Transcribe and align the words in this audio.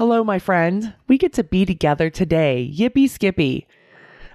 Hello, 0.00 0.24
my 0.24 0.38
friend. 0.38 0.94
We 1.08 1.18
get 1.18 1.34
to 1.34 1.44
be 1.44 1.66
together 1.66 2.08
today. 2.08 2.72
Yippee 2.74 3.06
skippy. 3.06 3.66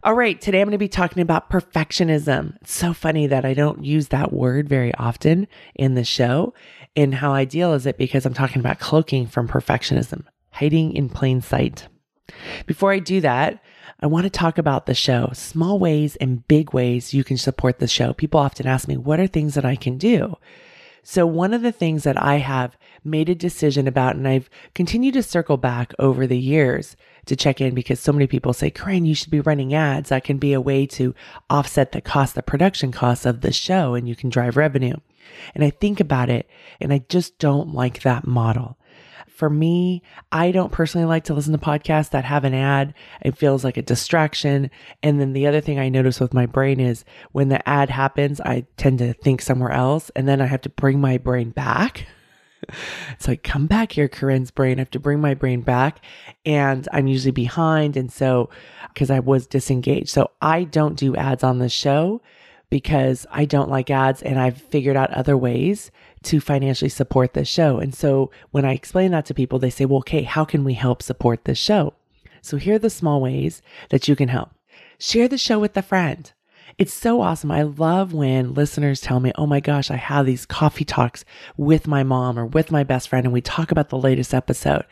All 0.04 0.14
right, 0.14 0.40
today 0.40 0.62
I'm 0.62 0.68
going 0.68 0.74
to 0.74 0.78
be 0.78 0.88
talking 0.88 1.24
about 1.24 1.50
perfectionism. 1.50 2.58
It's 2.62 2.76
so 2.76 2.94
funny 2.94 3.26
that 3.26 3.46
I 3.46 3.56
don't 3.56 3.84
use 3.84 4.10
that 4.10 4.32
word 4.32 4.70
very 4.70 4.94
often 4.94 5.48
in 5.74 5.96
the 5.96 6.04
show. 6.04 6.54
And 6.96 7.16
how 7.16 7.32
ideal 7.32 7.74
is 7.74 7.88
it 7.88 7.98
because 7.98 8.28
I'm 8.28 8.34
talking 8.36 8.60
about 8.60 8.78
cloaking 8.78 9.26
from 9.26 9.48
perfectionism, 9.48 10.26
hiding 10.52 10.94
in 10.94 11.10
plain 11.10 11.42
sight. 11.42 11.88
Before 12.68 12.92
I 12.92 13.00
do 13.00 13.20
that, 13.22 13.60
I 14.00 14.06
want 14.06 14.26
to 14.26 14.30
talk 14.30 14.60
about 14.60 14.86
the 14.86 14.94
show, 14.94 15.32
small 15.34 15.80
ways 15.80 16.16
and 16.18 16.48
big 16.48 16.76
ways 16.76 17.12
you 17.12 17.24
can 17.24 17.38
support 17.38 17.80
the 17.80 17.88
show. 17.88 18.14
People 18.14 18.40
often 18.40 18.68
ask 18.68 18.88
me, 18.88 18.98
what 18.98 19.20
are 19.20 19.26
things 19.26 19.56
that 19.56 19.66
I 19.66 19.78
can 19.78 19.98
do? 19.98 20.36
So, 21.08 21.28
one 21.28 21.54
of 21.54 21.62
the 21.62 21.72
things 21.72 22.04
that 22.04 22.20
I 22.20 22.38
have 22.38 22.76
made 23.04 23.30
a 23.30 23.36
decision 23.36 23.88
about, 23.88 24.16
and 24.16 24.28
I've 24.28 24.50
continued 24.74 25.14
to 25.14 25.22
circle 25.22 25.56
back 25.56 25.94
over 26.00 26.26
the 26.26 26.38
years 26.38 26.98
to 27.28 27.36
check 27.36 27.62
in 27.62 27.76
because 27.76 28.00
so 28.00 28.12
many 28.12 28.26
people 28.26 28.54
say, 28.54 28.72
Koren, 28.72 29.06
you 29.06 29.14
should 29.14 29.30
be 29.30 29.40
running 29.40 29.76
ads. 29.76 30.10
That 30.10 30.24
can 30.24 30.38
be 30.38 30.52
a 30.52 30.60
way 30.60 30.88
to 30.88 31.14
offset 31.48 31.92
the 31.92 32.02
cost, 32.02 32.34
the 32.34 32.42
production 32.42 32.92
costs 32.92 33.24
of 33.24 33.42
the 33.42 33.54
show, 33.54 33.94
and 33.94 34.10
you 34.10 34.16
can 34.16 34.32
drive 34.32 34.58
revenue. 34.58 34.96
And 35.54 35.64
I 35.64 35.70
think 35.70 36.00
about 36.00 36.32
it, 36.32 36.50
and 36.82 36.92
I 36.92 37.06
just 37.08 37.38
don't 37.38 37.76
like 37.76 38.02
that 38.02 38.26
model 38.26 38.80
for 39.36 39.50
me, 39.50 40.02
I 40.32 40.52
don't 40.52 40.72
personally 40.72 41.06
like 41.06 41.26
to 41.26 41.34
listen 41.34 41.52
to 41.52 41.60
podcasts 41.60 42.12
that 42.12 42.24
have 42.24 42.46
an 42.46 42.54
ad. 42.54 42.94
It 43.22 43.38
feels 43.38 43.64
like 43.64 43.78
a 43.78 43.82
distraction. 43.82 44.72
And 45.04 45.20
then 45.20 45.34
the 45.34 45.46
other 45.46 45.62
thing 45.62 45.78
I 45.78 45.90
notice 45.90 46.20
with 46.20 46.34
my 46.34 46.46
brain 46.46 46.80
is 46.80 47.04
when 47.34 47.50
the 47.50 47.68
ad 47.68 47.90
happens, 47.90 48.40
I 48.40 48.66
tend 48.78 49.00
to 49.00 49.14
think 49.14 49.42
somewhere 49.42 49.72
else 49.72 50.10
and 50.16 50.28
then 50.28 50.42
I 50.42 50.46
have 50.46 50.62
to 50.62 50.70
bring 50.70 51.00
my 51.00 51.18
brain 51.18 51.50
back. 51.52 52.08
It's 53.12 53.28
like, 53.28 53.44
come 53.44 53.68
back 53.68 53.92
here, 53.92 54.08
Koren's 54.08 54.50
brain. 54.50 54.80
I 54.80 54.82
have 54.82 54.90
to 54.92 55.00
bring 55.00 55.22
my 55.22 55.36
brain 55.36 55.62
back. 55.62 56.04
And 56.48 56.88
I'm 56.92 57.06
usually 57.06 57.32
behind. 57.32 57.96
And 57.96 58.12
so, 58.12 58.50
because 58.92 59.12
I 59.12 59.20
was 59.20 59.46
disengaged. 59.46 60.10
So 60.10 60.32
I 60.42 60.64
don't 60.64 60.98
do 60.98 61.16
ads 61.16 61.44
on 61.44 61.60
the 61.60 61.70
show 61.70 62.22
because 62.70 63.26
I 63.32 63.46
don't 63.46 63.70
like 63.70 63.90
ads 63.90 64.22
and 64.22 64.40
I've 64.40 64.62
figured 64.62 64.98
out 64.98 65.12
other 65.12 65.38
ways 65.38 65.92
to 66.24 66.40
financially 66.40 66.90
support 66.90 67.34
this 67.34 67.48
show. 67.48 67.78
And 67.78 67.94
so 67.94 68.32
when 68.52 68.66
I 68.66 68.74
explain 68.74 69.12
that 69.12 69.26
to 69.28 69.34
people, 69.34 69.60
they 69.60 69.70
say, 69.70 69.86
well, 69.86 70.00
okay, 70.00 70.24
how 70.24 70.46
can 70.46 70.64
we 70.64 70.74
help 70.74 71.02
support 71.02 71.46
this 71.46 71.58
show? 71.58 71.94
So 72.42 72.58
here 72.58 72.76
are 72.76 72.80
the 72.80 72.90
small 72.90 73.22
ways 73.22 73.62
that 73.90 74.08
you 74.08 74.16
can 74.16 74.30
help. 74.30 74.52
Share 75.00 75.28
the 75.28 75.38
show 75.38 75.60
with 75.60 75.76
a 75.78 75.82
friend. 75.82 76.32
It's 76.78 76.94
so 76.94 77.22
awesome. 77.22 77.52
I 77.52 77.64
love 77.64 78.12
when 78.12 78.54
listeners 78.54 79.00
tell 79.00 79.22
me, 79.22 79.32
oh 79.36 79.48
my 79.48 79.62
gosh, 79.62 79.90
I 79.90 79.96
have 79.96 80.26
these 80.26 80.46
coffee 80.46 80.84
talks 80.84 81.24
with 81.56 81.88
my 81.88 82.04
mom 82.04 82.38
or 82.38 82.46
with 82.46 82.70
my 82.70 82.84
best 82.84 83.08
friend 83.08 83.26
and 83.26 83.34
we 83.34 83.40
talk 83.40 83.72
about 83.72 83.90
the 83.90 83.98
latest 83.98 84.34
episode. 84.34 84.84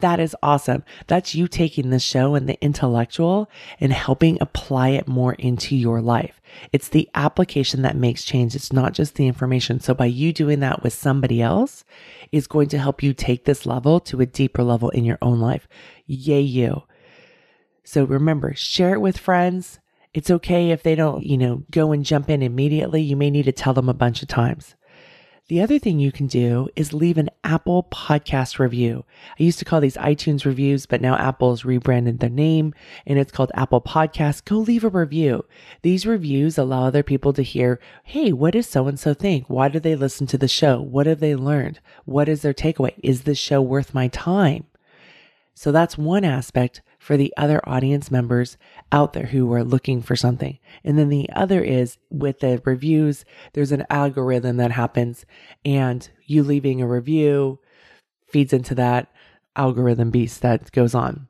That 0.00 0.20
is 0.20 0.36
awesome. 0.42 0.84
That's 1.06 1.34
you 1.34 1.48
taking 1.48 1.88
the 1.88 1.98
show 1.98 2.34
and 2.34 2.46
the 2.46 2.62
intellectual 2.62 3.50
and 3.80 3.92
helping 3.92 4.36
apply 4.42 4.90
it 4.90 5.08
more 5.08 5.32
into 5.34 5.74
your 5.74 6.02
life. 6.02 6.40
It's 6.70 6.88
the 6.88 7.08
application 7.14 7.80
that 7.82 7.96
makes 7.96 8.22
change. 8.22 8.54
It's 8.54 8.74
not 8.74 8.92
just 8.92 9.14
the 9.14 9.26
information. 9.26 9.80
So 9.80 9.94
by 9.94 10.06
you 10.06 10.34
doing 10.34 10.60
that 10.60 10.82
with 10.82 10.92
somebody 10.92 11.40
else 11.40 11.82
is 12.30 12.46
going 12.46 12.68
to 12.70 12.78
help 12.78 13.02
you 13.02 13.14
take 13.14 13.46
this 13.46 13.64
level 13.64 13.98
to 14.00 14.20
a 14.20 14.26
deeper 14.26 14.62
level 14.62 14.90
in 14.90 15.04
your 15.04 15.18
own 15.22 15.40
life. 15.40 15.66
Yay, 16.04 16.42
you. 16.42 16.82
So 17.82 18.04
remember, 18.04 18.52
share 18.54 18.92
it 18.92 19.00
with 19.00 19.16
friends. 19.16 19.78
It's 20.12 20.30
okay 20.30 20.70
if 20.70 20.82
they 20.82 20.94
don't, 20.94 21.24
you 21.24 21.38
know, 21.38 21.62
go 21.70 21.92
and 21.92 22.04
jump 22.04 22.28
in 22.28 22.42
immediately. 22.42 23.00
You 23.00 23.16
may 23.16 23.30
need 23.30 23.44
to 23.44 23.52
tell 23.52 23.72
them 23.72 23.88
a 23.88 23.94
bunch 23.94 24.22
of 24.22 24.28
times. 24.28 24.74
The 25.48 25.60
other 25.60 25.78
thing 25.78 26.00
you 26.00 26.10
can 26.10 26.26
do 26.26 26.68
is 26.74 26.92
leave 26.92 27.18
an 27.18 27.30
Apple 27.44 27.84
podcast 27.84 28.58
review. 28.58 29.04
I 29.38 29.44
used 29.44 29.60
to 29.60 29.64
call 29.64 29.80
these 29.80 29.96
iTunes 29.96 30.44
reviews, 30.44 30.86
but 30.86 31.00
now 31.00 31.14
Apple's 31.14 31.64
rebranded 31.64 32.18
their 32.18 32.28
name 32.28 32.74
and 33.06 33.16
it's 33.16 33.30
called 33.30 33.52
Apple 33.54 33.80
Podcasts. 33.80 34.44
Go 34.44 34.56
leave 34.56 34.82
a 34.82 34.88
review. 34.88 35.44
These 35.82 36.04
reviews 36.04 36.58
allow 36.58 36.82
other 36.86 37.04
people 37.04 37.32
to 37.32 37.42
hear, 37.42 37.78
hey, 38.02 38.32
what 38.32 38.54
does 38.54 38.66
so 38.66 38.88
and 38.88 38.98
so 38.98 39.14
think? 39.14 39.48
Why 39.48 39.68
do 39.68 39.78
they 39.78 39.94
listen 39.94 40.26
to 40.28 40.38
the 40.38 40.48
show? 40.48 40.80
What 40.80 41.06
have 41.06 41.20
they 41.20 41.36
learned? 41.36 41.78
What 42.06 42.28
is 42.28 42.42
their 42.42 42.52
takeaway? 42.52 42.94
Is 43.04 43.22
this 43.22 43.38
show 43.38 43.62
worth 43.62 43.94
my 43.94 44.08
time? 44.08 44.64
So 45.54 45.70
that's 45.70 45.96
one 45.96 46.24
aspect 46.24 46.82
for 47.06 47.16
the 47.16 47.32
other 47.36 47.60
audience 47.68 48.10
members 48.10 48.58
out 48.90 49.12
there 49.12 49.26
who 49.26 49.52
are 49.52 49.62
looking 49.62 50.02
for 50.02 50.16
something. 50.16 50.58
And 50.82 50.98
then 50.98 51.08
the 51.08 51.30
other 51.36 51.62
is 51.62 51.98
with 52.10 52.40
the 52.40 52.60
reviews, 52.64 53.24
there's 53.52 53.70
an 53.70 53.86
algorithm 53.88 54.56
that 54.56 54.72
happens 54.72 55.24
and 55.64 56.10
you 56.24 56.42
leaving 56.42 56.82
a 56.82 56.88
review 56.88 57.60
feeds 58.26 58.52
into 58.52 58.74
that 58.74 59.06
algorithm 59.54 60.10
beast 60.10 60.42
that 60.42 60.72
goes 60.72 60.96
on. 60.96 61.28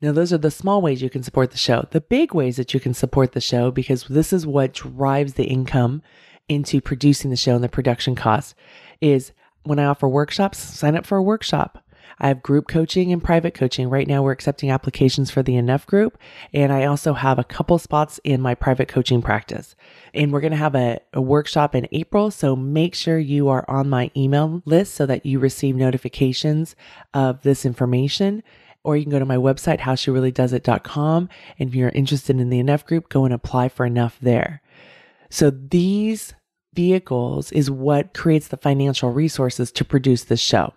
Now, 0.00 0.12
those 0.12 0.32
are 0.32 0.38
the 0.38 0.48
small 0.48 0.80
ways 0.80 1.02
you 1.02 1.10
can 1.10 1.24
support 1.24 1.50
the 1.50 1.58
show. 1.58 1.88
The 1.90 2.00
big 2.00 2.32
ways 2.32 2.54
that 2.54 2.72
you 2.72 2.78
can 2.78 2.94
support 2.94 3.32
the 3.32 3.40
show, 3.40 3.72
because 3.72 4.04
this 4.04 4.32
is 4.32 4.46
what 4.46 4.74
drives 4.74 5.34
the 5.34 5.46
income 5.46 6.02
into 6.48 6.80
producing 6.80 7.30
the 7.30 7.36
show 7.36 7.56
and 7.56 7.64
the 7.64 7.68
production 7.68 8.14
costs, 8.14 8.54
is 9.00 9.32
when 9.64 9.80
I 9.80 9.86
offer 9.86 10.08
workshops, 10.08 10.58
sign 10.58 10.94
up 10.94 11.04
for 11.04 11.18
a 11.18 11.22
workshop. 11.22 11.84
I 12.20 12.28
have 12.28 12.42
group 12.42 12.68
coaching 12.68 13.12
and 13.12 13.22
private 13.22 13.54
coaching. 13.54 13.88
Right 13.88 14.06
now, 14.06 14.22
we're 14.22 14.32
accepting 14.32 14.70
applications 14.70 15.30
for 15.30 15.42
the 15.42 15.56
Enough 15.56 15.86
group. 15.86 16.18
And 16.52 16.72
I 16.72 16.84
also 16.84 17.14
have 17.14 17.38
a 17.38 17.44
couple 17.44 17.78
spots 17.78 18.20
in 18.24 18.40
my 18.40 18.54
private 18.54 18.88
coaching 18.88 19.22
practice. 19.22 19.74
And 20.12 20.32
we're 20.32 20.40
going 20.40 20.52
to 20.52 20.56
have 20.56 20.74
a, 20.74 21.00
a 21.14 21.20
workshop 21.20 21.74
in 21.74 21.88
April. 21.92 22.30
So 22.30 22.54
make 22.54 22.94
sure 22.94 23.18
you 23.18 23.48
are 23.48 23.64
on 23.68 23.88
my 23.88 24.10
email 24.16 24.62
list 24.66 24.94
so 24.94 25.06
that 25.06 25.24
you 25.24 25.38
receive 25.38 25.76
notifications 25.76 26.76
of 27.14 27.42
this 27.42 27.64
information 27.64 28.42
or 28.82 28.96
you 28.96 29.04
can 29.04 29.12
go 29.12 29.18
to 29.18 29.26
my 29.26 29.36
website, 29.36 29.80
howshereallydoesit.com. 29.80 31.28
And 31.58 31.68
if 31.68 31.74
you're 31.74 31.90
interested 31.90 32.40
in 32.40 32.48
the 32.50 32.58
Enough 32.58 32.86
group, 32.86 33.08
go 33.08 33.24
and 33.24 33.34
apply 33.34 33.68
for 33.68 33.84
Enough 33.84 34.18
there. 34.20 34.62
So 35.28 35.50
these 35.50 36.34
vehicles 36.74 37.52
is 37.52 37.70
what 37.70 38.14
creates 38.14 38.48
the 38.48 38.56
financial 38.56 39.10
resources 39.10 39.70
to 39.72 39.84
produce 39.84 40.24
this 40.24 40.40
show. 40.40 40.72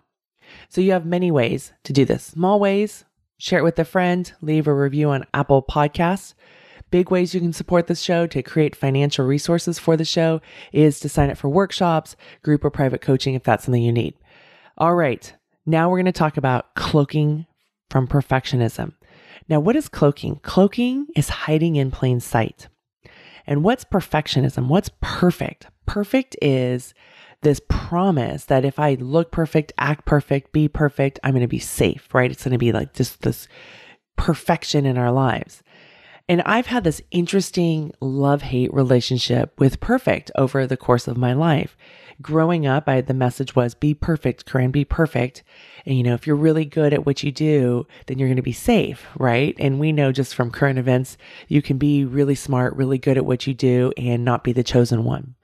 So 0.70 0.82
you 0.82 0.92
have 0.92 1.06
many 1.06 1.32
ways 1.32 1.74
to 1.84 1.94
do 1.94 2.06
this. 2.06 2.24
Small 2.24 2.60
ways, 2.60 3.06
share 3.38 3.60
it 3.60 3.64
with 3.64 3.80
a 3.80 3.86
friend, 3.86 4.32
leave 4.42 4.68
a 4.68 4.74
review 4.74 5.10
on 5.10 5.26
Apple 5.34 5.62
Podcasts. 5.62 6.34
Big 6.92 7.10
ways 7.10 7.34
you 7.34 7.42
can 7.42 7.54
support 7.54 7.88
this 7.88 8.02
show 8.02 8.28
to 8.28 8.44
create 8.44 8.76
financial 8.76 9.26
resources 9.26 9.80
for 9.80 9.98
the 9.98 10.06
show 10.06 10.42
is 10.72 11.00
to 11.00 11.10
sign 11.10 11.32
up 11.32 11.38
for 11.38 11.50
workshops, 11.50 12.16
group 12.44 12.64
or 12.64 12.70
private 12.70 13.02
coaching 13.02 13.34
if 13.34 13.44
that's 13.44 13.66
something 13.66 13.82
you 13.82 13.92
need. 13.92 14.14
All 14.78 14.94
right, 14.94 15.34
now 15.66 15.90
we're 15.90 15.98
going 15.98 16.06
to 16.06 16.12
talk 16.12 16.38
about 16.38 16.76
cloaking 16.76 17.48
from 17.90 18.08
perfectionism. 18.08 18.94
Now, 19.50 19.60
what 19.60 19.76
is 19.76 19.90
cloaking? 19.90 20.40
Cloaking 20.44 21.08
is 21.16 21.30
hiding 21.30 21.76
in 21.76 21.92
plain 21.92 22.20
sight. 22.20 22.68
And 23.46 23.64
what's 23.64 23.84
perfectionism? 23.84 24.68
What's 24.68 24.90
perfect? 25.02 25.68
Perfect 25.86 26.36
is 26.42 26.94
this 27.44 27.62
promise 27.68 28.46
that 28.46 28.66
if 28.66 28.80
I 28.80 28.96
look 28.96 29.32
perfect, 29.32 29.74
act 29.78 30.06
perfect, 30.06 30.52
be 30.52 30.68
perfect, 30.68 31.20
I'm 31.24 31.32
going 31.32 31.42
to 31.42 31.48
be 31.48 31.60
safe, 31.60 32.14
right? 32.14 32.32
It's 32.32 32.44
going 32.44 32.54
to 32.54 32.58
be 32.58 32.72
like 32.72 32.94
just 32.94 33.22
this 33.22 33.48
perfection 34.16 34.86
in 34.86 34.98
our 34.98 35.12
lives. 35.12 35.64
And 36.30 36.42
I've 36.44 36.68
had 36.68 36.86
this 36.86 37.02
interesting 37.12 37.92
love 38.00 38.44
hate 38.44 38.74
relationship 38.74 39.54
with 39.60 39.82
perfect 39.82 40.32
over 40.36 40.66
the 40.66 40.78
course 40.78 41.08
of 41.08 41.18
my 41.18 41.34
life. 41.34 41.76
Growing 42.22 42.66
up, 42.66 42.88
I 42.88 43.02
the 43.02 43.14
message 43.14 43.56
was 43.56 43.74
be 43.74 43.94
perfect, 43.94 44.46
Koren, 44.46 44.72
be 44.72 44.86
perfect. 44.86 45.44
And 45.86 45.98
you 45.98 46.04
know, 46.04 46.14
if 46.14 46.26
you're 46.26 46.38
really 46.38 46.64
good 46.64 46.94
at 46.94 47.06
what 47.06 47.24
you 47.24 47.32
do, 47.32 47.86
then 48.06 48.20
you're 48.20 48.30
going 48.30 48.38
to 48.38 48.42
be 48.42 48.54
safe, 48.54 49.06
right? 49.18 49.54
And 49.60 49.80
we 49.80 49.92
know 49.92 50.14
just 50.14 50.34
from 50.34 50.50
current 50.50 50.80
events, 50.80 51.18
you 51.50 51.62
can 51.62 51.78
be 51.78 52.06
really 52.06 52.36
smart, 52.36 52.76
really 52.78 52.98
good 52.98 53.18
at 53.18 53.26
what 53.26 53.46
you 53.46 53.54
do 53.54 53.92
and 53.98 54.24
not 54.24 54.46
be 54.46 54.54
the 54.54 54.64
chosen 54.64 55.04
one. 55.04 55.36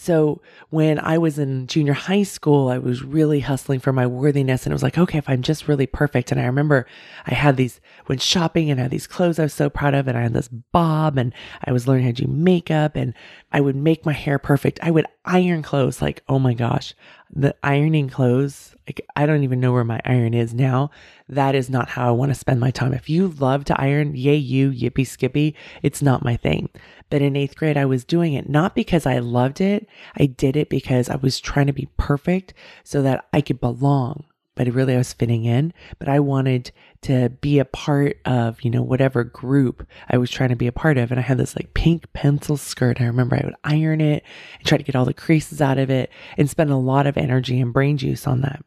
So 0.00 0.40
when 0.70 1.00
I 1.00 1.18
was 1.18 1.40
in 1.40 1.66
junior 1.66 1.92
high 1.92 2.22
school, 2.22 2.68
I 2.68 2.78
was 2.78 3.02
really 3.02 3.40
hustling 3.40 3.80
for 3.80 3.92
my 3.92 4.06
worthiness. 4.06 4.64
And 4.64 4.70
it 4.70 4.74
was 4.76 4.82
like, 4.82 4.96
okay, 4.96 5.18
if 5.18 5.28
I'm 5.28 5.42
just 5.42 5.66
really 5.66 5.88
perfect. 5.88 6.30
And 6.30 6.40
I 6.40 6.44
remember 6.44 6.86
I 7.26 7.34
had 7.34 7.56
these, 7.56 7.80
when 8.06 8.18
shopping 8.18 8.70
and 8.70 8.78
I 8.78 8.84
had 8.84 8.92
these 8.92 9.08
clothes 9.08 9.40
I 9.40 9.42
was 9.42 9.54
so 9.54 9.68
proud 9.68 9.94
of. 9.94 10.06
And 10.06 10.16
I 10.16 10.22
had 10.22 10.34
this 10.34 10.46
bob 10.46 11.18
and 11.18 11.34
I 11.64 11.72
was 11.72 11.88
learning 11.88 12.04
how 12.04 12.12
to 12.12 12.22
do 12.26 12.28
makeup 12.28 12.94
and 12.94 13.12
I 13.50 13.60
would 13.60 13.74
make 13.74 14.06
my 14.06 14.12
hair 14.12 14.38
perfect. 14.38 14.78
I 14.84 14.92
would 14.92 15.06
iron 15.24 15.62
clothes 15.62 16.00
like, 16.00 16.22
oh 16.28 16.38
my 16.38 16.54
gosh, 16.54 16.94
the 17.30 17.54
ironing 17.62 18.08
clothes, 18.08 18.74
like 18.86 19.00
I 19.16 19.26
don't 19.26 19.44
even 19.44 19.60
know 19.60 19.72
where 19.72 19.84
my 19.84 20.00
iron 20.04 20.34
is 20.34 20.54
now. 20.54 20.90
That 21.28 21.54
is 21.54 21.68
not 21.68 21.90
how 21.90 22.08
I 22.08 22.12
want 22.12 22.30
to 22.30 22.38
spend 22.38 22.60
my 22.60 22.70
time. 22.70 22.94
If 22.94 23.10
you 23.10 23.28
love 23.28 23.64
to 23.66 23.80
iron, 23.80 24.14
yay 24.16 24.36
you, 24.36 24.70
yippee 24.70 25.06
skippy, 25.06 25.54
it's 25.82 26.02
not 26.02 26.24
my 26.24 26.36
thing. 26.36 26.70
But 27.10 27.22
in 27.22 27.36
eighth 27.36 27.56
grade, 27.56 27.76
I 27.76 27.84
was 27.84 28.04
doing 28.04 28.34
it 28.34 28.48
not 28.48 28.74
because 28.74 29.06
I 29.06 29.18
loved 29.18 29.60
it. 29.60 29.88
I 30.16 30.26
did 30.26 30.56
it 30.56 30.68
because 30.68 31.08
I 31.08 31.16
was 31.16 31.38
trying 31.40 31.66
to 31.66 31.72
be 31.72 31.88
perfect 31.96 32.54
so 32.84 33.02
that 33.02 33.26
I 33.32 33.40
could 33.40 33.60
belong 33.60 34.24
but 34.58 34.66
really 34.74 34.94
I 34.94 34.98
was 34.98 35.12
fitting 35.12 35.44
in. 35.44 35.72
But 36.00 36.08
I 36.08 36.18
wanted 36.18 36.72
to 37.02 37.28
be 37.28 37.58
a 37.58 37.64
part 37.64 38.18
of, 38.24 38.62
you 38.62 38.70
know, 38.70 38.82
whatever 38.82 39.24
group 39.24 39.86
I 40.10 40.18
was 40.18 40.30
trying 40.30 40.48
to 40.50 40.56
be 40.56 40.66
a 40.66 40.72
part 40.72 40.98
of. 40.98 41.10
And 41.10 41.20
I 41.20 41.22
had 41.22 41.38
this 41.38 41.56
like 41.56 41.74
pink 41.74 42.12
pencil 42.12 42.56
skirt. 42.56 43.00
I 43.00 43.04
remember 43.04 43.36
I 43.36 43.44
would 43.44 43.54
iron 43.64 44.00
it 44.00 44.24
and 44.58 44.66
try 44.66 44.78
to 44.78 44.84
get 44.84 44.96
all 44.96 45.04
the 45.04 45.14
creases 45.14 45.60
out 45.60 45.78
of 45.78 45.90
it 45.90 46.10
and 46.36 46.50
spend 46.50 46.70
a 46.70 46.76
lot 46.76 47.06
of 47.06 47.16
energy 47.16 47.60
and 47.60 47.72
brain 47.72 47.98
juice 47.98 48.26
on 48.26 48.40
that. 48.40 48.64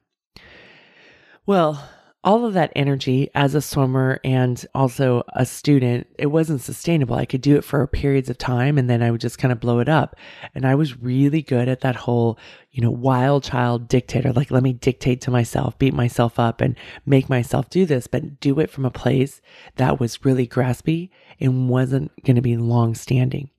Well, 1.46 1.90
all 2.24 2.46
of 2.46 2.54
that 2.54 2.72
energy 2.76 3.30
as 3.34 3.56
a 3.56 3.62
swimmer 3.62 4.20
and 4.24 4.64
also 4.76 5.24
a 5.34 5.46
student, 5.46 6.08
it 6.20 6.28
wasn't 6.28 6.62
sustainable. 6.62 7.16
I 7.16 7.26
could 7.26 7.42
do 7.42 7.56
it 7.56 7.64
for 7.64 7.86
periods 7.88 8.30
of 8.30 8.38
time 8.38 8.78
and 8.78 8.90
then 8.90 9.02
I 9.02 9.10
would 9.10 9.22
just 9.22 9.40
kind 9.40 9.52
of 9.52 9.60
blow 9.60 9.80
it 9.80 9.90
up. 9.90 10.16
And 10.54 10.66
I 10.66 10.76
was 10.76 11.00
really 11.00 11.42
good 11.42 11.68
at 11.68 11.82
that 11.82 11.96
whole, 11.96 12.38
you 12.72 12.82
know, 12.82 12.92
wild 12.92 13.44
child 13.44 13.88
dictator. 13.88 14.32
Like, 14.32 14.52
let 14.52 14.62
me 14.62 14.74
dictate 14.74 15.22
to 15.22 15.32
myself, 15.32 15.78
beat 15.80 15.96
myself 15.96 16.38
up 16.38 16.62
and 16.62 16.76
make 17.06 17.28
myself 17.28 17.70
do 17.70 17.86
this, 17.86 18.06
but 18.06 18.40
do 18.40 18.60
it 18.60 18.70
from 18.70 18.86
a 18.86 18.92
place 18.92 19.42
that 19.78 20.00
was 20.00 20.24
really 20.24 20.48
graspy 20.48 21.10
and 21.40 21.70
wasn't 21.70 22.12
going 22.24 22.36
to 22.36 22.42
be 22.42 22.56
long 22.56 22.94
standing. 22.94 23.50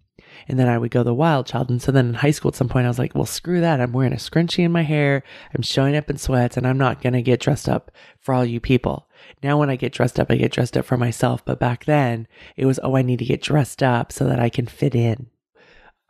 And 0.49 0.59
then 0.59 0.69
I 0.69 0.79
would 0.79 0.91
go 0.91 1.03
the 1.03 1.15
wild 1.15 1.47
child. 1.47 1.71
And 1.71 1.81
so 1.81 1.93
then 1.93 2.09
in 2.09 2.15
high 2.15 2.31
school 2.31 2.51
at 2.51 2.55
some 2.55 2.69
point, 2.69 2.87
I 2.87 2.89
was 2.89 2.99
like, 2.99 3.15
well, 3.15 3.27
screw 3.27 3.61
that. 3.61 3.81
I'm 3.81 3.93
wearing 3.93 4.13
a 4.13 4.17
scrunchie 4.17 4.65
in 4.65 4.73
my 4.73 4.83
hair. 4.83 5.23
I'm 5.55 5.63
showing 5.63 5.97
up 5.97 6.11
in 6.11 6.19
sweats 6.19 6.57
and 6.57 6.67
I'm 6.67 6.79
not 6.79 7.03
going 7.03 7.13
to 7.13 7.23
get 7.23 7.41
dressed 7.41 7.69
up 7.69 7.91
for 8.19 8.35
all 8.35 8.45
you 8.45 8.61
people. 8.61 9.09
Now, 9.43 9.59
when 9.59 9.71
I 9.71 9.77
get 9.77 9.93
dressed 9.93 10.19
up, 10.19 10.31
I 10.31 10.37
get 10.37 10.53
dressed 10.53 10.77
up 10.77 10.85
for 10.85 10.97
myself. 10.97 11.45
But 11.45 11.59
back 11.59 11.85
then 11.85 12.27
it 12.57 12.67
was, 12.67 12.81
oh, 12.83 12.97
I 12.97 13.03
need 13.03 13.19
to 13.21 13.25
get 13.25 13.43
dressed 13.43 13.83
up 13.83 14.13
so 14.13 14.25
that 14.27 14.41
I 14.41 14.49
can 14.49 14.67
fit 14.67 14.95
in. 14.95 15.29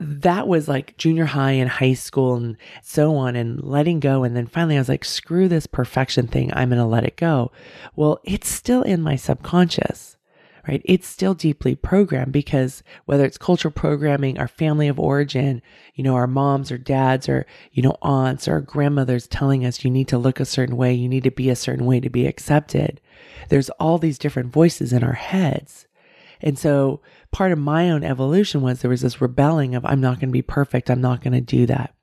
That 0.01 0.49
was 0.49 0.67
like 0.67 0.97
junior 0.97 1.27
high 1.27 1.53
and 1.53 1.71
high 1.71 1.95
school 1.95 2.35
and 2.35 2.57
so 2.83 3.15
on 3.15 3.37
and 3.37 3.63
letting 3.63 4.01
go. 4.01 4.25
And 4.25 4.35
then 4.37 4.47
finally 4.47 4.77
I 4.77 4.81
was 4.81 4.89
like, 4.89 5.05
screw 5.05 5.47
this 5.49 5.67
perfection 5.69 6.27
thing. 6.27 6.53
I'm 6.53 6.71
going 6.71 6.81
to 6.81 6.85
let 6.85 7.05
it 7.05 7.17
go. 7.17 7.53
Well, 7.95 8.19
it's 8.25 8.49
still 8.49 8.83
in 8.83 9.01
my 9.01 9.15
subconscious 9.15 10.17
right? 10.67 10.83
It's 10.85 11.09
still 11.09 11.35
deeply 11.35 11.75
programmed 11.75 12.33
because 12.33 12.83
whether 13.05 13.25
it's 13.25 13.39
cultural 13.39 13.73
programming, 13.73 14.39
our 14.39 14.49
family 14.49 14.89
of 14.89 15.01
origin, 15.01 15.63
you 15.95 16.05
know, 16.05 16.15
our 16.15 16.27
moms 16.27 16.71
or 16.71 16.79
dads 16.79 17.29
or, 17.29 17.47
you 17.73 17.83
know, 17.83 17.97
aunts 18.03 18.47
or 18.47 18.61
grandmothers 18.61 19.27
telling 19.27 19.65
us 19.65 19.85
you 19.85 19.91
need 19.91 20.09
to 20.09 20.19
look 20.19 20.41
a 20.41 20.45
certain 20.45 20.77
way, 20.77 20.93
you 20.93 21.09
need 21.09 21.25
to 21.25 21.31
be 21.31 21.51
a 21.51 21.57
certain 21.57 21.87
way 21.87 22.01
to 22.01 22.11
be 22.11 22.27
accepted. 22.27 23.01
There's 23.49 23.71
all 23.71 23.99
these 23.99 24.19
different 24.19 24.53
voices 24.53 24.93
in 24.93 25.03
our 25.03 25.15
heads. 25.15 25.87
And 26.41 26.59
so 26.59 27.01
part 27.31 27.53
of 27.53 27.59
my 27.59 27.91
own 27.91 28.05
evolution 28.05 28.63
was 28.63 28.81
there 28.81 28.91
was 28.91 29.03
this 29.03 29.21
rebelling 29.21 29.75
of, 29.75 29.85
I'm 29.85 30.01
not 30.01 30.21
going 30.21 30.29
to 30.29 30.33
be 30.33 30.43
perfect. 30.43 30.91
I'm 30.91 31.01
not 31.01 31.23
going 31.23 31.35
to 31.35 31.41
do 31.41 31.67
that. 31.67 31.95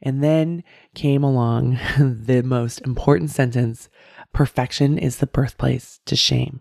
And 0.00 0.22
then 0.22 0.62
came 0.94 1.24
along 1.24 1.78
the 1.98 2.42
most 2.42 2.80
important 2.82 3.30
sentence 3.30 3.88
perfection 4.32 4.98
is 4.98 5.18
the 5.18 5.26
birthplace 5.26 6.00
to 6.06 6.14
shame. 6.14 6.60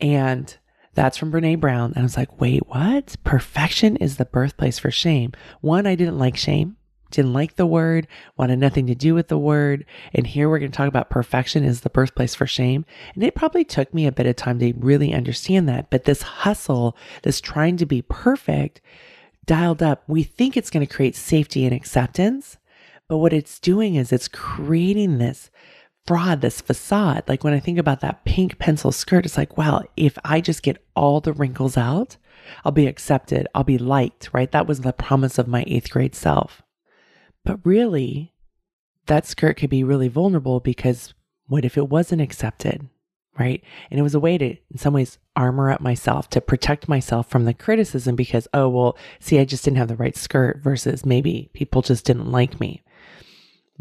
And 0.00 0.56
that's 0.94 1.16
from 1.16 1.30
Brene 1.30 1.60
Brown. 1.60 1.92
And 1.92 1.98
I 1.98 2.02
was 2.02 2.16
like, 2.16 2.40
wait, 2.40 2.66
what? 2.66 3.16
Perfection 3.24 3.96
is 3.96 4.16
the 4.16 4.24
birthplace 4.24 4.78
for 4.78 4.90
shame. 4.90 5.32
One, 5.60 5.86
I 5.86 5.94
didn't 5.94 6.18
like 6.18 6.36
shame, 6.36 6.76
didn't 7.10 7.32
like 7.32 7.56
the 7.56 7.66
word, 7.66 8.06
wanted 8.36 8.58
nothing 8.58 8.86
to 8.86 8.94
do 8.94 9.14
with 9.14 9.28
the 9.28 9.38
word. 9.38 9.84
And 10.12 10.26
here 10.26 10.48
we're 10.48 10.58
going 10.58 10.70
to 10.70 10.76
talk 10.76 10.88
about 10.88 11.10
perfection 11.10 11.64
is 11.64 11.80
the 11.82 11.90
birthplace 11.90 12.34
for 12.34 12.46
shame. 12.46 12.84
And 13.14 13.22
it 13.22 13.34
probably 13.34 13.64
took 13.64 13.92
me 13.94 14.06
a 14.06 14.12
bit 14.12 14.26
of 14.26 14.36
time 14.36 14.58
to 14.58 14.72
really 14.74 15.12
understand 15.12 15.68
that. 15.68 15.90
But 15.90 16.04
this 16.04 16.22
hustle, 16.22 16.96
this 17.22 17.40
trying 17.40 17.76
to 17.78 17.86
be 17.86 18.02
perfect, 18.02 18.80
dialed 19.46 19.82
up, 19.82 20.02
we 20.06 20.22
think 20.22 20.56
it's 20.56 20.70
going 20.70 20.86
to 20.86 20.92
create 20.92 21.16
safety 21.16 21.64
and 21.64 21.74
acceptance. 21.74 22.56
But 23.08 23.18
what 23.18 23.32
it's 23.32 23.58
doing 23.58 23.96
is 23.96 24.12
it's 24.12 24.28
creating 24.28 25.18
this 25.18 25.50
fraud, 26.06 26.40
this 26.40 26.60
facade. 26.60 27.24
Like 27.28 27.44
when 27.44 27.54
I 27.54 27.60
think 27.60 27.78
about 27.78 28.00
that 28.00 28.24
pink 28.24 28.58
pencil 28.58 28.92
skirt, 28.92 29.26
it's 29.26 29.36
like, 29.36 29.56
wow, 29.56 29.82
if 29.96 30.18
I 30.24 30.40
just 30.40 30.62
get 30.62 30.84
all 30.94 31.20
the 31.20 31.32
wrinkles 31.32 31.76
out, 31.76 32.16
I'll 32.64 32.72
be 32.72 32.86
accepted, 32.86 33.46
I'll 33.54 33.64
be 33.64 33.78
liked, 33.78 34.30
right? 34.32 34.50
That 34.50 34.66
was 34.66 34.80
the 34.80 34.92
promise 34.92 35.38
of 35.38 35.48
my 35.48 35.64
eighth 35.66 35.90
grade 35.90 36.14
self. 36.14 36.62
But 37.44 37.60
really, 37.64 38.32
that 39.06 39.26
skirt 39.26 39.56
could 39.56 39.70
be 39.70 39.84
really 39.84 40.08
vulnerable 40.08 40.60
because 40.60 41.14
what 41.46 41.64
if 41.64 41.76
it 41.76 41.88
wasn't 41.88 42.22
accepted, 42.22 42.88
right? 43.38 43.62
And 43.90 43.98
it 43.98 44.02
was 44.02 44.14
a 44.14 44.20
way 44.20 44.38
to, 44.38 44.46
in 44.46 44.78
some 44.78 44.94
ways, 44.94 45.18
armor 45.34 45.70
up 45.70 45.80
myself 45.80 46.28
to 46.30 46.40
protect 46.40 46.88
myself 46.88 47.28
from 47.28 47.44
the 47.44 47.54
criticism 47.54 48.14
because, 48.14 48.46
oh, 48.52 48.68
well, 48.68 48.96
see, 49.18 49.38
I 49.38 49.44
just 49.44 49.64
didn't 49.64 49.78
have 49.78 49.88
the 49.88 49.96
right 49.96 50.16
skirt 50.16 50.58
versus 50.62 51.06
maybe 51.06 51.50
people 51.54 51.82
just 51.82 52.04
didn't 52.04 52.30
like 52.30 52.60
me. 52.60 52.82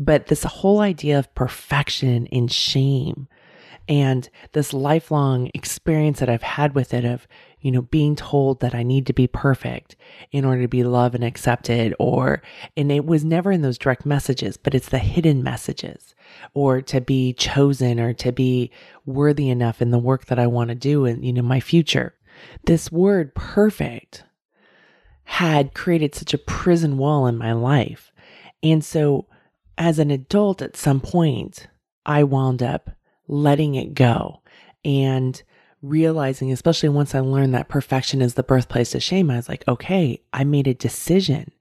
But 0.01 0.27
this 0.27 0.43
whole 0.43 0.79
idea 0.79 1.19
of 1.19 1.35
perfection 1.35 2.25
and 2.31 2.49
shame 2.49 3.27
and 3.89 4.29
this 4.53 4.71
lifelong 4.71 5.51
experience 5.53 6.19
that 6.19 6.29
I've 6.29 6.41
had 6.41 6.73
with 6.73 6.93
it 6.93 7.03
of, 7.03 7.27
you 7.59 7.69
know, 7.69 7.81
being 7.81 8.15
told 8.15 8.61
that 8.61 8.73
I 8.73 8.81
need 8.81 9.05
to 9.07 9.13
be 9.13 9.27
perfect 9.27 9.97
in 10.31 10.45
order 10.45 10.61
to 10.61 10.69
be 10.69 10.83
loved 10.83 11.15
and 11.15 11.23
accepted 11.23 11.93
or, 11.99 12.41
and 12.77 12.93
it 12.93 13.05
was 13.05 13.25
never 13.25 13.51
in 13.51 13.61
those 13.61 13.77
direct 13.77 14.05
messages, 14.05 14.55
but 14.55 14.73
it's 14.73 14.87
the 14.87 14.99
hidden 14.99 15.43
messages 15.43 16.15
or 16.53 16.81
to 16.83 17.01
be 17.01 17.33
chosen 17.33 17.99
or 17.99 18.13
to 18.13 18.31
be 18.31 18.71
worthy 19.05 19.49
enough 19.49 19.81
in 19.81 19.91
the 19.91 19.99
work 19.99 20.27
that 20.27 20.39
I 20.39 20.47
want 20.47 20.69
to 20.69 20.75
do 20.75 21.03
and, 21.03 21.25
you 21.25 21.33
know, 21.33 21.41
my 21.41 21.59
future. 21.59 22.13
This 22.67 22.89
word 22.89 23.35
perfect 23.35 24.23
had 25.25 25.73
created 25.73 26.15
such 26.15 26.33
a 26.33 26.37
prison 26.37 26.97
wall 26.97 27.27
in 27.27 27.37
my 27.37 27.51
life. 27.51 28.13
And 28.63 28.83
so 28.85 29.25
as 29.79 29.97
an 29.97 30.11
adult, 30.11 30.61
at 30.61 30.75
some 30.75 30.99
point, 30.99 31.67
I 32.05 32.23
wound 32.25 32.61
up 32.61 32.91
letting 33.27 33.75
it 33.75 33.93
go 33.93 34.41
and 34.83 35.41
realizing, 35.81 36.51
especially 36.51 36.89
once 36.89 37.15
I 37.15 37.21
learned 37.21 37.55
that 37.55 37.69
perfection 37.69 38.21
is 38.21 38.33
the 38.33 38.43
birthplace 38.43 38.93
of 38.93 39.01
shame, 39.01 39.31
I 39.31 39.37
was 39.37 39.47
like, 39.47 39.65
okay, 39.67 40.21
I 40.33 40.43
made 40.43 40.67
a 40.67 40.73
decision. 40.73 41.51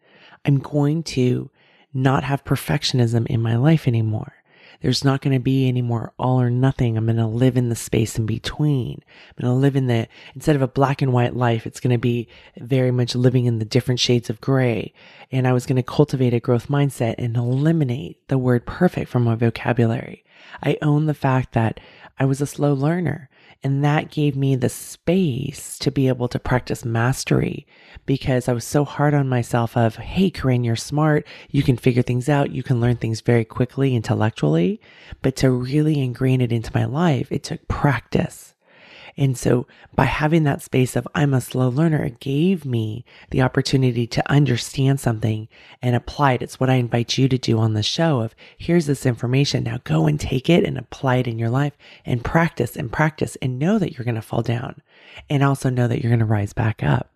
I'm 0.45 0.59
going 0.59 1.05
to 1.05 1.51
not 1.95 2.25
have 2.25 2.45
perfectionism 2.45 3.27
in 3.29 3.41
my 3.41 3.57
life 3.57 3.87
anymore. 3.87 4.35
There's 4.81 5.05
not 5.05 5.21
going 5.21 5.35
to 5.35 5.43
be 5.43 5.67
any 5.67 5.83
more 5.83 6.13
all 6.19 6.41
or 6.41 6.51
nothing. 6.51 6.97
I'm 6.97 7.07
going 7.07 7.17
to 7.17 7.27
live 7.27 7.57
in 7.57 7.69
the 7.69 7.75
space 7.75 8.17
in 8.19 8.27
between. 8.27 9.03
I'm 9.03 9.43
going 9.43 9.53
to 9.53 9.61
live 9.61 9.75
in 9.75 9.89
the, 9.89 10.07
instead 10.35 10.57
of 10.57 10.63
a 10.63 10.69
black 10.69 11.03
and 11.03 11.13
white 11.13 11.35
life, 11.35 11.67
it's 11.67 11.81
going 11.81 11.93
to 11.93 11.99
be 11.99 12.29
very 12.57 12.91
much 12.91 13.15
living 13.15 13.47
in 13.47 13.59
the 13.59 13.65
different 13.65 13.99
shades 13.99 14.31
of 14.31 14.41
gray. 14.41 14.93
And 15.33 15.49
I 15.49 15.53
was 15.53 15.67
going 15.67 15.77
to 15.77 15.83
cultivate 15.83 16.35
a 16.35 16.41
growth 16.41 16.69
mindset 16.69 17.17
and 17.19 17.37
eliminate 17.37 18.27
the 18.29 18.39
word 18.39 18.67
perfect 18.67 19.11
from 19.11 19.25
my 19.25 19.35
vocabulary. 19.35 20.25
I 20.63 20.79
own 20.81 21.07
the 21.07 21.15
fact 21.15 21.53
that 21.55 21.81
I 22.19 22.25
was 22.25 22.41
a 22.41 22.47
slow 22.47 22.73
learner. 22.73 23.29
And 23.65 23.85
that 23.85 24.13
gave 24.13 24.37
me 24.37 24.55
the 24.55 24.69
space 24.69 25.79
to 25.81 25.91
be 25.91 26.07
able 26.07 26.29
to 26.29 26.39
practice 26.39 26.85
mastery 26.85 27.67
because 28.07 28.49
I 28.49 28.53
was 28.53 28.65
so 28.65 28.85
hard 28.85 29.15
on 29.15 29.29
myself 29.29 29.77
of, 29.77 29.97
Hey, 29.97 30.31
Koren, 30.31 30.63
you're 30.63 30.77
smart. 30.77 31.27
You 31.51 31.65
can 31.65 31.77
figure 31.77 32.03
things 32.03 32.29
out. 32.29 32.53
You 32.53 32.63
can 32.63 32.81
learn 32.81 32.97
things 32.97 33.21
very 33.21 33.45
quickly 33.45 33.97
intellectually. 33.97 34.81
But 35.23 35.35
to 35.37 35.51
really 35.51 36.01
ingrain 36.01 36.41
it 36.41 36.53
into 36.53 36.71
my 36.73 36.85
life, 36.85 37.33
it 37.33 37.43
took 37.43 37.67
practice. 37.67 38.55
And 39.19 39.37
so 39.37 39.67
by 39.97 40.05
having 40.05 40.45
that 40.45 40.63
space 40.63 40.95
of 40.95 41.09
I'm 41.13 41.35
a 41.35 41.41
slow 41.41 41.69
learner, 41.69 42.05
it 42.05 42.21
gave 42.21 42.65
me 42.65 43.05
the 43.31 43.43
opportunity 43.43 44.07
to 44.07 44.31
understand 44.31 45.01
something 45.01 45.49
and 45.83 45.97
apply 45.97 46.35
it. 46.35 46.43
It's 46.43 46.61
what 46.61 46.71
I 46.71 46.75
invite 46.75 47.19
you 47.19 47.29
to 47.29 47.37
do 47.37 47.59
on 47.59 47.73
the 47.73 47.83
show 47.83 48.21
of 48.21 48.37
here's 48.57 48.87
this 48.87 49.05
information. 49.05 49.65
Now 49.65 49.81
go 49.83 50.07
and 50.07 50.21
take 50.21 50.49
it 50.49 50.65
and 50.65 50.79
apply 50.79 51.17
it 51.17 51.27
in 51.27 51.37
your 51.37 51.51
life 51.51 51.73
and 52.07 52.25
practice 52.25 52.77
and 52.77 52.93
practice 52.93 53.37
and 53.43 53.59
know 53.59 53.77
that 53.81 53.99
you're 53.99 54.05
going 54.05 54.15
to 54.15 54.23
fall 54.23 54.43
down 54.43 54.81
and 55.29 55.43
also 55.43 55.69
know 55.69 55.89
that 55.89 56.01
you're 56.01 56.11
going 56.11 56.21
to 56.21 56.25
rise 56.25 56.53
back 56.53 56.85
up. 56.85 57.11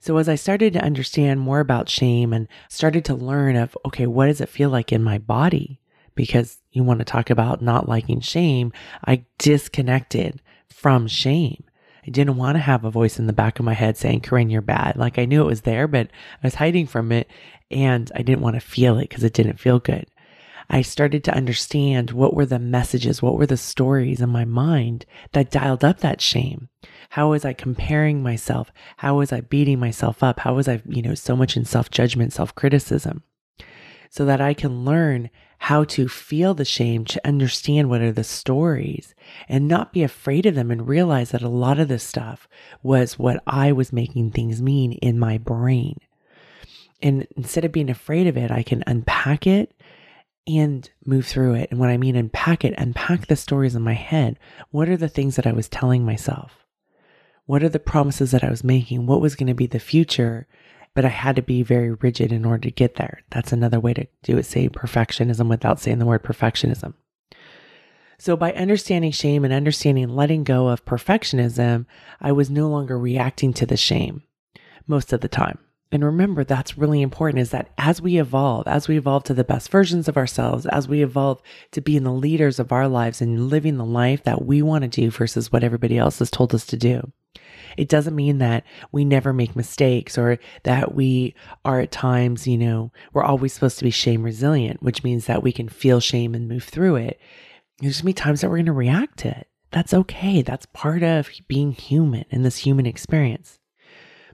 So 0.00 0.16
as 0.16 0.28
I 0.28 0.36
started 0.36 0.72
to 0.72 0.82
understand 0.82 1.40
more 1.40 1.60
about 1.60 1.90
shame 1.90 2.32
and 2.32 2.48
started 2.70 3.04
to 3.06 3.14
learn 3.14 3.56
of, 3.56 3.76
okay, 3.84 4.06
what 4.06 4.26
does 4.26 4.40
it 4.40 4.48
feel 4.48 4.70
like 4.70 4.90
in 4.90 5.02
my 5.02 5.18
body? 5.18 5.80
Because 6.14 6.58
you 6.72 6.82
want 6.82 7.00
to 7.00 7.04
talk 7.04 7.28
about 7.28 7.60
not 7.60 7.90
liking 7.90 8.20
shame, 8.20 8.72
I 9.04 9.26
disconnected 9.36 10.40
from 10.70 11.06
shame. 11.06 11.64
I 12.06 12.10
didn't 12.10 12.36
want 12.36 12.56
to 12.56 12.60
have 12.60 12.84
a 12.84 12.90
voice 12.90 13.18
in 13.18 13.26
the 13.26 13.32
back 13.32 13.58
of 13.58 13.64
my 13.64 13.74
head 13.74 13.96
saying, 13.96 14.22
Koren, 14.22 14.50
you're 14.50 14.62
bad. 14.62 14.96
Like 14.96 15.18
I 15.18 15.26
knew 15.26 15.42
it 15.42 15.46
was 15.46 15.62
there, 15.62 15.86
but 15.86 16.06
I 16.42 16.46
was 16.46 16.54
hiding 16.54 16.86
from 16.86 17.12
it 17.12 17.28
and 17.70 18.10
I 18.14 18.22
didn't 18.22 18.40
want 18.40 18.54
to 18.54 18.60
feel 18.60 18.98
it 18.98 19.08
because 19.08 19.24
it 19.24 19.34
didn't 19.34 19.60
feel 19.60 19.78
good. 19.78 20.06
I 20.70 20.82
started 20.82 21.24
to 21.24 21.34
understand 21.34 22.10
what 22.10 22.34
were 22.34 22.46
the 22.46 22.58
messages, 22.58 23.22
what 23.22 23.36
were 23.36 23.46
the 23.46 23.56
stories 23.56 24.20
in 24.20 24.28
my 24.28 24.44
mind 24.44 25.06
that 25.32 25.50
dialed 25.50 25.84
up 25.84 26.00
that 26.00 26.20
shame. 26.20 26.68
How 27.10 27.30
was 27.30 27.44
I 27.44 27.54
comparing 27.54 28.22
myself? 28.22 28.70
How 28.98 29.16
was 29.16 29.32
I 29.32 29.40
beating 29.40 29.78
myself 29.78 30.22
up? 30.22 30.40
How 30.40 30.54
was 30.54 30.68
I, 30.68 30.82
you 30.86 31.00
know, 31.00 31.14
so 31.14 31.36
much 31.36 31.56
in 31.56 31.64
self 31.64 31.90
judgment, 31.90 32.34
self 32.34 32.54
criticism? 32.54 33.22
so 34.10 34.24
that 34.24 34.40
I 34.40 34.54
can 34.54 34.84
learn 34.84 35.30
how 35.58 35.84
to 35.84 36.08
feel 36.08 36.54
the 36.54 36.64
shame, 36.64 37.04
to 37.04 37.26
understand 37.26 37.90
what 37.90 38.00
are 38.00 38.12
the 38.12 38.24
stories 38.24 39.14
and 39.48 39.66
not 39.66 39.92
be 39.92 40.02
afraid 40.02 40.46
of 40.46 40.54
them 40.54 40.70
and 40.70 40.88
realize 40.88 41.30
that 41.30 41.42
a 41.42 41.48
lot 41.48 41.78
of 41.78 41.88
this 41.88 42.04
stuff 42.04 42.48
was 42.82 43.18
what 43.18 43.42
I 43.46 43.72
was 43.72 43.92
making 43.92 44.30
things 44.30 44.62
mean 44.62 44.92
in 44.92 45.18
my 45.18 45.36
brain. 45.36 45.98
And 47.02 47.26
instead 47.36 47.64
of 47.64 47.72
being 47.72 47.90
afraid 47.90 48.26
of 48.26 48.36
it, 48.36 48.50
I 48.50 48.62
can 48.62 48.84
unpack 48.86 49.46
it 49.46 49.74
and 50.46 50.88
move 51.04 51.26
through 51.26 51.54
it. 51.54 51.70
And 51.70 51.78
when 51.78 51.90
I 51.90 51.96
mean 51.96 52.16
unpack 52.16 52.64
it, 52.64 52.74
unpack 52.78 53.26
the 53.26 53.36
stories 53.36 53.74
in 53.74 53.82
my 53.82 53.92
head. 53.92 54.38
What 54.70 54.88
are 54.88 54.96
the 54.96 55.08
things 55.08 55.36
that 55.36 55.46
I 55.46 55.52
was 55.52 55.68
telling 55.68 56.04
myself? 56.04 56.64
What 57.46 57.62
are 57.62 57.68
the 57.68 57.78
promises 57.78 58.30
that 58.30 58.44
I 58.44 58.50
was 58.50 58.64
making? 58.64 59.06
What 59.06 59.20
was 59.20 59.34
going 59.34 59.46
to 59.48 59.54
be 59.54 59.66
the 59.66 59.78
future? 59.78 60.46
But 60.94 61.04
I 61.04 61.08
had 61.08 61.36
to 61.36 61.42
be 61.42 61.62
very 61.62 61.92
rigid 61.92 62.32
in 62.32 62.44
order 62.44 62.62
to 62.62 62.70
get 62.70 62.96
there. 62.96 63.20
That's 63.30 63.52
another 63.52 63.78
way 63.78 63.94
to 63.94 64.06
do 64.22 64.38
it, 64.38 64.46
say 64.46 64.68
perfectionism 64.68 65.48
without 65.48 65.80
saying 65.80 65.98
the 65.98 66.06
word 66.06 66.22
perfectionism. 66.22 66.94
So, 68.20 68.36
by 68.36 68.52
understanding 68.52 69.12
shame 69.12 69.44
and 69.44 69.54
understanding 69.54 70.08
letting 70.08 70.42
go 70.42 70.68
of 70.68 70.84
perfectionism, 70.84 71.86
I 72.20 72.32
was 72.32 72.50
no 72.50 72.68
longer 72.68 72.98
reacting 72.98 73.52
to 73.54 73.66
the 73.66 73.76
shame 73.76 74.22
most 74.88 75.12
of 75.12 75.20
the 75.20 75.28
time. 75.28 75.58
And 75.90 76.04
remember, 76.04 76.44
that's 76.44 76.76
really 76.76 77.00
important 77.00 77.40
is 77.40 77.50
that 77.50 77.70
as 77.78 78.02
we 78.02 78.18
evolve, 78.18 78.66
as 78.68 78.88
we 78.88 78.98
evolve 78.98 79.24
to 79.24 79.34
the 79.34 79.44
best 79.44 79.70
versions 79.70 80.06
of 80.06 80.18
ourselves, 80.18 80.66
as 80.66 80.86
we 80.86 81.02
evolve 81.02 81.40
to 81.72 81.80
being 81.80 82.02
the 82.02 82.12
leaders 82.12 82.58
of 82.58 82.72
our 82.72 82.88
lives 82.88 83.22
and 83.22 83.48
living 83.48 83.78
the 83.78 83.86
life 83.86 84.22
that 84.24 84.44
we 84.44 84.60
want 84.60 84.82
to 84.82 84.88
do 84.88 85.10
versus 85.10 85.50
what 85.50 85.64
everybody 85.64 85.96
else 85.96 86.18
has 86.18 86.30
told 86.30 86.54
us 86.54 86.66
to 86.66 86.76
do, 86.76 87.10
it 87.76 87.88
doesn't 87.88 88.14
mean 88.14 88.38
that 88.38 88.64
we 88.92 89.04
never 89.04 89.32
make 89.32 89.56
mistakes 89.56 90.16
or 90.16 90.38
that 90.64 90.94
we 90.94 91.34
are 91.64 91.80
at 91.80 91.90
times, 91.90 92.46
you 92.46 92.58
know, 92.58 92.92
we're 93.12 93.24
always 93.24 93.52
supposed 93.52 93.78
to 93.78 93.84
be 93.84 93.90
shame 93.90 94.22
resilient, 94.22 94.82
which 94.82 95.04
means 95.04 95.26
that 95.26 95.42
we 95.42 95.52
can 95.52 95.68
feel 95.68 96.00
shame 96.00 96.34
and 96.34 96.48
move 96.48 96.64
through 96.64 96.96
it. 96.96 97.20
There's 97.80 98.02
going 98.02 98.14
to 98.14 98.20
be 98.20 98.22
times 98.24 98.40
that 98.40 98.50
we're 98.50 98.56
going 98.56 98.66
to 98.66 98.72
react 98.72 99.18
to 99.20 99.28
it. 99.28 99.48
That's 99.70 99.94
okay. 99.94 100.42
That's 100.42 100.66
part 100.66 101.02
of 101.02 101.30
being 101.46 101.72
human 101.72 102.24
in 102.30 102.42
this 102.42 102.58
human 102.58 102.86
experience. 102.86 103.58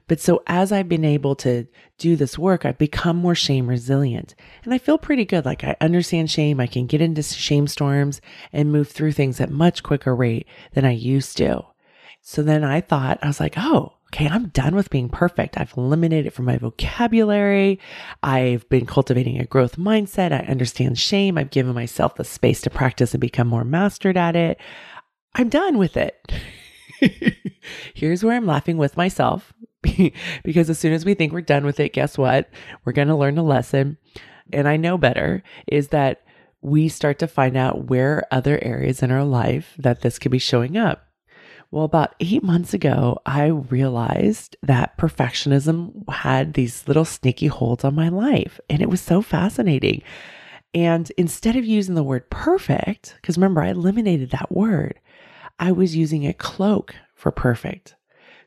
But 0.07 0.19
so 0.19 0.43
as 0.45 0.71
I've 0.71 0.87
been 0.87 1.05
able 1.05 1.35
to 1.37 1.67
do 1.97 2.15
this 2.15 2.37
work, 2.37 2.63
I've 2.63 2.77
become 2.77 3.17
more 3.17 3.35
shame 3.35 3.67
resilient 3.67 4.35
and 4.63 4.73
I 4.73 4.77
feel 4.77 4.97
pretty 4.97 5.25
good. 5.25 5.45
Like 5.45 5.63
I 5.63 5.75
understand 5.81 6.29
shame. 6.29 6.59
I 6.59 6.67
can 6.67 6.85
get 6.85 7.01
into 7.01 7.23
shame 7.23 7.67
storms 7.67 8.21
and 8.53 8.71
move 8.71 8.89
through 8.89 9.13
things 9.13 9.41
at 9.41 9.49
much 9.49 9.81
quicker 9.81 10.15
rate 10.15 10.47
than 10.73 10.85
I 10.85 10.91
used 10.91 11.37
to. 11.37 11.65
So 12.27 12.41
then 12.41 12.63
I 12.63 12.81
thought, 12.81 13.19
I 13.21 13.27
was 13.27 13.39
like, 13.39 13.53
oh, 13.55 13.93
okay, 14.07 14.27
I'm 14.27 14.47
done 14.47 14.73
with 14.73 14.89
being 14.89 15.09
perfect. 15.09 15.59
I've 15.59 15.77
eliminated 15.77 16.25
it 16.25 16.33
from 16.33 16.45
my 16.45 16.57
vocabulary. 16.57 17.79
I've 18.23 18.67
been 18.67 18.87
cultivating 18.87 19.37
a 19.37 19.45
growth 19.45 19.77
mindset. 19.77 20.31
I 20.31 20.39
understand 20.49 20.97
shame. 20.97 21.37
I've 21.37 21.51
given 21.51 21.75
myself 21.75 22.15
the 22.15 22.23
space 22.23 22.61
to 22.61 22.71
practice 22.71 23.13
and 23.13 23.21
become 23.21 23.47
more 23.47 23.63
mastered 23.63 24.17
at 24.17 24.35
it. 24.35 24.59
I'm 25.35 25.49
done 25.49 25.77
with 25.77 25.95
it. 25.97 26.15
Here's 27.93 28.23
where 28.23 28.35
I'm 28.35 28.47
laughing 28.47 28.77
with 28.77 28.97
myself 28.97 29.53
because 30.43 30.67
as 30.71 30.79
soon 30.79 30.93
as 30.93 31.05
we 31.05 31.13
think 31.13 31.31
we're 31.31 31.41
done 31.41 31.63
with 31.63 31.79
it, 31.79 31.93
guess 31.93 32.17
what? 32.17 32.49
We're 32.85 32.93
going 32.93 33.09
to 33.09 33.15
learn 33.15 33.37
a 33.37 33.43
lesson. 33.43 33.99
And 34.51 34.67
I 34.67 34.77
know 34.77 34.97
better 34.97 35.43
is 35.67 35.89
that 35.89 36.23
we 36.61 36.89
start 36.89 37.19
to 37.19 37.27
find 37.27 37.55
out 37.55 37.85
where 37.85 38.25
other 38.31 38.57
areas 38.63 39.03
in 39.03 39.11
our 39.11 39.23
life 39.23 39.75
that 39.77 40.01
this 40.01 40.17
could 40.17 40.31
be 40.31 40.39
showing 40.39 40.75
up. 40.75 41.04
Well, 41.75 41.83
about 41.83 42.15
eight 42.21 42.41
months 42.41 42.73
ago, 42.73 43.19
I 43.25 43.47
realized 43.47 44.55
that 44.63 44.97
perfectionism 44.97 46.07
had 46.09 46.53
these 46.53 46.87
little 46.87 47.03
sneaky 47.03 47.47
holds 47.47 47.83
on 47.83 47.93
my 47.93 48.07
life. 48.07 48.61
And 48.69 48.81
it 48.81 48.89
was 48.89 49.01
so 49.01 49.21
fascinating. 49.21 50.01
And 50.73 51.11
instead 51.17 51.57
of 51.57 51.65
using 51.65 51.95
the 51.95 52.01
word 52.01 52.29
perfect, 52.29 53.15
because 53.17 53.35
remember, 53.35 53.61
I 53.61 53.71
eliminated 53.71 54.29
that 54.29 54.53
word, 54.53 55.01
I 55.59 55.73
was 55.73 55.97
using 55.97 56.25
a 56.25 56.31
cloak 56.31 56.95
for 57.13 57.29
perfect. 57.29 57.95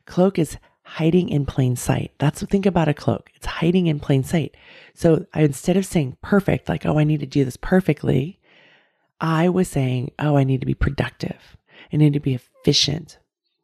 Cloak 0.07 0.39
is 0.39 0.57
hiding 0.81 1.29
in 1.29 1.45
plain 1.45 1.75
sight. 1.75 2.13
That's 2.17 2.41
think 2.41 2.65
about 2.65 2.87
a 2.87 2.95
cloak. 2.95 3.29
It's 3.35 3.45
hiding 3.45 3.85
in 3.85 3.99
plain 3.99 4.23
sight. 4.23 4.57
So 4.95 5.27
I, 5.35 5.43
instead 5.43 5.77
of 5.77 5.85
saying 5.85 6.17
perfect, 6.23 6.67
like, 6.67 6.83
oh, 6.83 6.97
I 6.97 7.03
need 7.03 7.19
to 7.19 7.27
do 7.27 7.45
this 7.45 7.57
perfectly, 7.57 8.39
I 9.21 9.49
was 9.49 9.67
saying, 9.67 10.13
oh, 10.17 10.35
I 10.35 10.43
need 10.43 10.61
to 10.61 10.65
be 10.65 10.73
productive. 10.73 11.57
I 11.91 11.97
need 11.97 12.13
to 12.13 12.19
be 12.19 12.35
efficient 12.35 13.19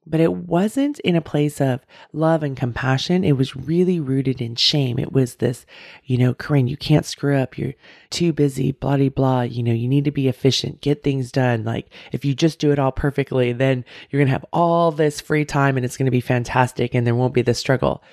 but 0.08 0.20
it 0.20 0.34
wasn't 0.34 1.00
in 1.00 1.15
a 1.15 1.22
place 1.22 1.60
of 1.60 1.86
love 2.13 2.44
and 2.44 2.55
compassion. 2.55 3.24
It 3.24 3.38
was 3.38 3.55
really 3.55 4.00
rooted 4.00 4.39
in 4.39 4.55
shame. 4.55 5.00
It 5.00 5.12
was 5.12 5.36
this, 5.36 5.65
you 6.03 6.17
know, 6.17 6.34
Koren, 6.34 6.67
you 6.67 6.77
can't 6.77 7.05
screw 7.05 7.36
up. 7.36 7.58
You're 7.58 7.74
too 8.12 8.32
busy, 8.32 8.72
blah, 8.72 8.98
blah, 8.98 9.10
blah. 9.10 9.41
You 9.41 9.63
know, 9.63 9.74
you 9.74 9.88
need 9.88 10.05
to 10.05 10.12
be 10.12 10.27
efficient, 10.27 10.82
get 10.82 11.01
things 11.01 11.32
done. 11.32 11.63
Like 11.63 11.89
if 12.12 12.24
you 12.24 12.36
just 12.36 12.60
do 12.60 12.72
it 12.72 12.79
all 12.79 12.91
perfectly, 12.91 13.51
then 13.51 13.84
you're 14.10 14.20
going 14.20 14.27
to 14.27 14.34
have 14.34 14.46
all 14.53 14.91
this 14.91 15.22
free 15.22 15.46
time 15.46 15.75
and 15.75 15.86
it's 15.86 15.98
going 15.98 16.05
to 16.05 16.12
be 16.12 16.22
fantastic 16.22 16.94
and 16.94 17.05
there 17.05 17.15
won't 17.15 17.34
be 17.34 17.41
this 17.41 17.60
struggle. 17.60 18.03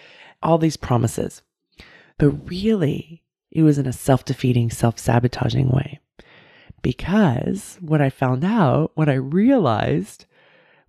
All 0.43 0.59
these 0.59 0.77
promises. 0.77 1.43
But 2.19 2.49
really, 2.49 3.23
it 3.51 3.63
was 3.63 3.79
in 3.79 3.87
a 3.87 3.93
self 3.93 4.25
defeating, 4.25 4.71
self 4.71 4.99
sabotaging 4.99 5.69
way. 5.69 6.01
Because 6.83 7.79
what 7.81 8.01
I 8.01 8.11
found 8.11 8.45
out, 8.45 8.91
what 8.95 9.09
I 9.09 9.15
realized, 9.15 10.27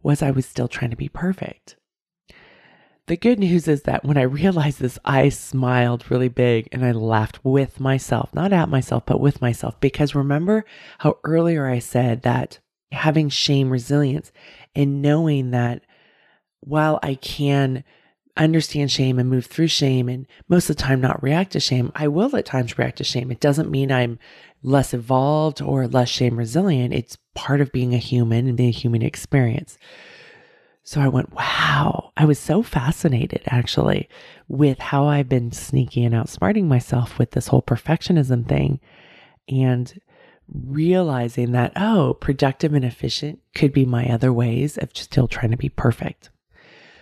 was 0.01 0.21
I 0.21 0.31
was 0.31 0.45
still 0.45 0.67
trying 0.67 0.91
to 0.91 0.97
be 0.97 1.09
perfect. 1.09 1.77
The 3.07 3.17
good 3.17 3.37
news 3.37 3.67
is 3.67 3.83
that 3.83 4.05
when 4.05 4.17
I 4.17 4.21
realized 4.23 4.79
this, 4.79 4.99
I 5.05 5.29
smiled 5.29 6.09
really 6.09 6.29
big 6.29 6.67
and 6.71 6.85
I 6.85 6.91
laughed 6.91 7.43
with 7.43 7.79
myself, 7.79 8.33
not 8.33 8.53
at 8.53 8.69
myself, 8.69 9.05
but 9.05 9.19
with 9.19 9.41
myself. 9.41 9.79
Because 9.79 10.15
remember 10.15 10.65
how 10.99 11.17
earlier 11.23 11.67
I 11.67 11.79
said 11.79 12.21
that 12.23 12.59
having 12.91 13.29
shame 13.29 13.69
resilience 13.69 14.31
and 14.75 15.01
knowing 15.01 15.51
that 15.51 15.83
while 16.61 16.99
I 17.03 17.15
can 17.15 17.83
understand 18.35 18.91
shame 18.91 19.19
and 19.19 19.29
move 19.29 19.45
through 19.45 19.67
shame 19.67 20.09
and 20.09 20.25
most 20.47 20.69
of 20.69 20.75
the 20.75 20.81
time 20.81 21.01
not 21.01 21.21
react 21.21 21.51
to 21.51 21.59
shame, 21.59 21.91
I 21.95 22.07
will 22.07 22.35
at 22.35 22.45
times 22.45 22.77
react 22.77 22.97
to 22.97 23.03
shame. 23.03 23.31
It 23.31 23.39
doesn't 23.39 23.69
mean 23.69 23.91
I'm 23.91 24.17
less 24.63 24.93
evolved 24.93 25.61
or 25.61 25.87
less 25.87 26.09
shame 26.09 26.37
resilient. 26.37 26.93
It's 26.93 27.17
part 27.35 27.61
of 27.61 27.71
being 27.71 27.93
a 27.93 27.99
human 27.99 28.47
and 28.47 28.57
being 28.57 28.69
a 28.69 28.71
human 28.71 29.01
experience. 29.01 29.77
So 30.83 30.99
I 30.99 31.07
went, 31.07 31.33
wow. 31.33 32.11
I 32.17 32.25
was 32.25 32.39
so 32.39 32.61
fascinated 32.61 33.41
actually 33.47 34.09
with 34.47 34.79
how 34.79 35.05
I've 35.05 35.29
been 35.29 35.51
sneaking 35.51 36.05
and 36.05 36.15
outsmarting 36.15 36.65
myself 36.65 37.17
with 37.17 37.31
this 37.31 37.47
whole 37.47 37.61
perfectionism 37.61 38.47
thing 38.47 38.79
and 39.47 39.99
realizing 40.53 41.53
that, 41.53 41.71
oh, 41.75 42.15
productive 42.19 42.73
and 42.73 42.83
efficient 42.83 43.39
could 43.55 43.71
be 43.71 43.85
my 43.85 44.07
other 44.07 44.33
ways 44.33 44.77
of 44.77 44.95
still 44.95 45.27
trying 45.27 45.51
to 45.51 45.57
be 45.57 45.69
perfect. 45.69 46.29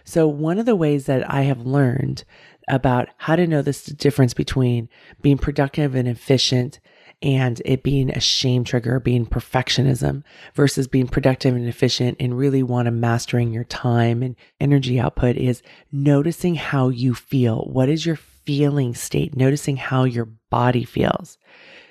So, 0.04 0.28
one 0.28 0.58
of 0.58 0.66
the 0.66 0.76
ways 0.76 1.06
that 1.06 1.30
I 1.32 1.44
have 1.44 1.66
learned 1.66 2.24
about 2.68 3.10
how 3.18 3.36
to 3.36 3.48
know 3.48 3.62
this 3.62 3.84
difference 3.86 4.34
between 4.34 4.90
being 5.22 5.38
productive 5.38 5.96
and 5.96 6.08
efficient 6.08 6.80
and 7.22 7.62
it 7.66 7.84
being 7.84 8.10
a 8.10 8.20
shame 8.20 8.64
trigger, 8.64 9.00
being 9.00 9.26
perfectionism 9.26 10.24
versus 10.56 10.88
being 10.88 11.08
productive 11.08 11.56
and 11.56 11.68
efficient 11.68 12.18
and 12.20 12.38
really 12.38 12.64
want 12.64 12.88
to 12.88 12.92
mastering 12.92 13.54
your 13.54 13.64
time 13.64 14.24
and 14.24 14.36
energy 14.60 15.00
output 15.00 15.36
is 15.36 15.62
noticing 15.92 16.56
how 16.56 16.90
you 16.90 17.14
feel. 17.14 17.66
What 17.66 17.90
is 17.90 18.06
your 18.06 18.16
feeling 18.16 18.96
state? 18.96 19.38
Noticing 19.38 19.78
how 19.78 20.04
your 20.04 20.26
body 20.50 20.84
feels. 20.84 21.38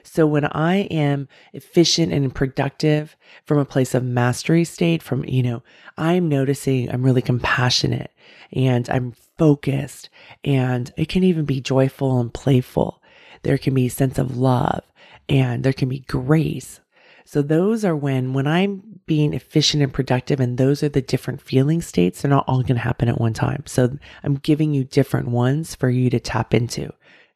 So 0.02 0.26
when 0.26 0.46
I 0.46 0.78
am 0.90 1.28
efficient 1.52 2.12
and 2.12 2.34
productive 2.34 3.16
from 3.44 3.58
a 3.58 3.64
place 3.64 3.94
of 3.94 4.02
mastery 4.02 4.64
state, 4.64 5.02
from, 5.02 5.24
you 5.24 5.42
know, 5.42 5.62
I'm 5.96 6.28
noticing 6.28 6.90
I'm 6.90 7.04
really 7.04 7.22
compassionate 7.22 8.10
and 8.52 8.88
I'm 8.90 9.12
focused 9.38 10.08
and 10.42 10.92
it 10.96 11.08
can 11.08 11.22
even 11.22 11.44
be 11.44 11.60
joyful 11.60 12.18
and 12.18 12.32
playful. 12.32 13.00
There 13.42 13.58
can 13.58 13.74
be 13.74 13.86
a 13.86 13.90
sense 13.90 14.18
of 14.18 14.36
love 14.36 14.82
and 15.30 15.62
there 15.62 15.72
can 15.72 15.88
be 15.88 16.00
grace. 16.00 16.80
So 17.24 17.40
those 17.40 17.84
are 17.84 17.96
when 17.96 18.32
when 18.32 18.46
I'm 18.46 19.00
being 19.06 19.32
efficient 19.32 19.82
and 19.82 19.92
productive 19.92 20.40
and 20.40 20.58
those 20.58 20.82
are 20.82 20.88
the 20.88 21.00
different 21.00 21.40
feeling 21.40 21.80
states, 21.80 22.20
they're 22.20 22.30
not 22.30 22.44
all 22.48 22.62
going 22.62 22.74
to 22.74 22.82
happen 22.82 23.08
at 23.08 23.20
one 23.20 23.32
time. 23.32 23.62
So 23.66 23.96
I'm 24.24 24.34
giving 24.34 24.74
you 24.74 24.84
different 24.84 25.28
ones 25.28 25.74
for 25.74 25.88
you 25.88 26.10
to 26.10 26.20
tap 26.20 26.52
into. 26.52 26.92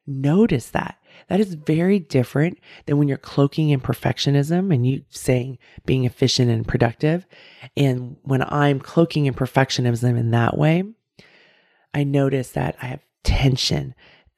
Notice 0.07 0.71
that. 0.71 0.99
That 1.29 1.41
is 1.41 1.55
very 1.55 2.01
different 2.01 2.59
than 2.87 2.99
when 2.99 3.07
you're 3.07 3.17
cloaking 3.17 3.71
in 3.71 3.81
perfectionism 3.81 4.75
and 4.75 4.85
you 4.87 5.03
saying 5.11 5.59
being 5.87 6.05
efficient 6.05 6.51
and 6.51 6.67
productive. 6.67 7.25
And 7.77 8.17
when 8.23 8.43
I'm 8.43 8.81
cloaking 8.81 9.27
in 9.27 9.35
perfectionism 9.35 10.19
in 10.19 10.33
that 10.33 10.59
way, 10.59 10.83
I 11.95 12.03
notice 12.03 12.51
that 12.51 12.77
I 12.83 12.87
have 12.87 13.01
tension 13.23 13.95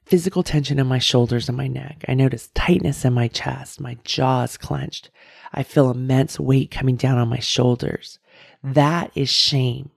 physical 0.07 0.41
tension 0.41 0.79
in 0.79 0.87
my 0.87 0.99
shoulders 0.99 1.49
and 1.49 1.57
my 1.57 1.67
neck. 1.67 2.05
I 2.07 2.13
notice 2.13 2.49
tightness 2.55 3.03
in 3.03 3.13
my 3.13 3.27
chest. 3.27 3.81
My 3.81 3.97
jaw 4.05 4.43
is 4.43 4.55
clenched. 4.55 5.11
I 5.53 5.63
feel 5.63 5.91
immense 5.91 6.39
weight 6.39 6.71
coming 6.71 6.95
down 6.95 7.17
on 7.17 7.27
my 7.27 7.39
shoulders. 7.39 8.17
That 8.63 9.11
is 9.15 9.29
shame, 9.29 9.91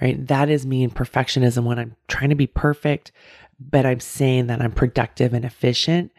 right? 0.00 0.26
That 0.26 0.50
is 0.50 0.66
me 0.66 0.82
in 0.82 0.90
perfectionism 0.90 1.64
when 1.64 1.78
I'm 1.78 1.96
trying 2.06 2.30
to 2.30 2.34
be 2.34 2.46
perfect, 2.46 3.12
but 3.58 3.86
I'm 3.86 4.00
saying 4.00 4.46
that 4.48 4.60
I'm 4.60 4.72
productive 4.72 5.32
and 5.32 5.44
efficient. 5.44 6.12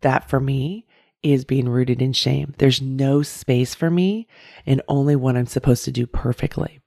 that 0.00 0.30
for 0.30 0.40
me 0.40 0.86
is 1.22 1.44
being 1.44 1.68
rooted 1.68 2.00
in 2.00 2.12
shame. 2.12 2.54
There's 2.58 2.80
no 2.80 3.22
space 3.22 3.74
for 3.74 3.90
me 3.90 4.26
and 4.64 4.80
only 4.88 5.16
what 5.16 5.36
I'm 5.36 5.46
supposed 5.46 5.84
to 5.84 5.92
do 5.92 6.06
perfectly. 6.06 6.80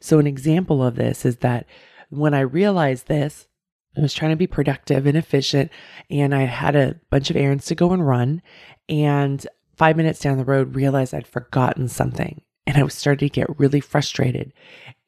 So, 0.00 0.18
an 0.18 0.26
example 0.26 0.82
of 0.82 0.96
this 0.96 1.24
is 1.24 1.36
that 1.38 1.66
when 2.10 2.34
I 2.34 2.40
realized 2.40 3.06
this, 3.06 3.46
I 3.96 4.00
was 4.00 4.14
trying 4.14 4.30
to 4.30 4.36
be 4.36 4.46
productive 4.46 5.06
and 5.06 5.16
efficient, 5.16 5.70
and 6.08 6.34
I 6.34 6.42
had 6.42 6.76
a 6.76 6.96
bunch 7.10 7.30
of 7.30 7.36
errands 7.36 7.66
to 7.66 7.74
go 7.74 7.92
and 7.92 8.06
run. 8.06 8.42
And 8.88 9.46
five 9.76 9.96
minutes 9.96 10.20
down 10.20 10.38
the 10.38 10.44
road, 10.44 10.74
realized 10.74 11.14
I'd 11.14 11.26
forgotten 11.26 11.88
something. 11.88 12.40
And 12.66 12.76
I 12.76 12.84
was 12.84 12.94
starting 12.94 13.28
to 13.28 13.32
get 13.32 13.58
really 13.58 13.80
frustrated. 13.80 14.52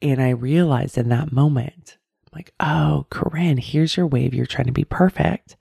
And 0.03 0.21
I 0.21 0.31
realized 0.31 0.99
in 0.99 1.09
that 1.11 1.33
moment, 1.33 1.97
like, 2.35 2.53
oh, 2.61 3.07
Koren, 3.11 3.59
here's 3.59 3.97
your 3.97 4.07
wave. 4.07 4.35
You're 4.35 4.45
trying 4.45 4.67
to 4.67 4.73
be 4.73 4.85
perfect. 4.85 5.57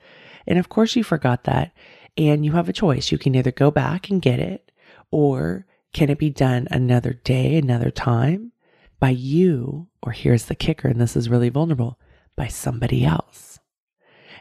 And 0.47 0.59
of 0.59 0.69
course, 0.69 0.95
you 0.95 1.03
forgot 1.03 1.43
that. 1.45 1.71
And 2.17 2.43
you 2.43 2.51
have 2.53 2.67
a 2.67 2.73
choice. 2.73 3.11
You 3.11 3.17
can 3.17 3.35
either 3.35 3.51
go 3.51 3.71
back 3.71 4.09
and 4.09 4.21
get 4.21 4.39
it, 4.39 4.71
or 5.11 5.65
can 5.93 6.09
it 6.09 6.17
be 6.17 6.29
done 6.29 6.67
another 6.71 7.13
day, 7.13 7.57
another 7.57 7.91
time 7.91 8.51
by 8.99 9.09
you? 9.09 9.87
Or 10.01 10.11
here's 10.11 10.45
the 10.45 10.55
kicker, 10.55 10.87
and 10.87 10.99
this 10.99 11.15
is 11.15 11.29
really 11.29 11.49
vulnerable 11.49 11.99
by 12.35 12.47
somebody 12.47 13.05
else. 13.05 13.59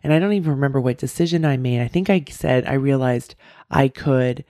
And 0.03 0.13
I 0.13 0.19
don't 0.19 0.33
even 0.33 0.51
remember 0.51 0.81
what 0.81 0.99
decision 0.99 1.45
I 1.45 1.57
made. 1.57 1.81
I 1.81 1.89
think 1.89 2.11
I 2.11 2.25
said 2.29 2.67
I 2.67 2.75
realized 2.75 3.35
I 3.71 3.89
could 3.89 4.45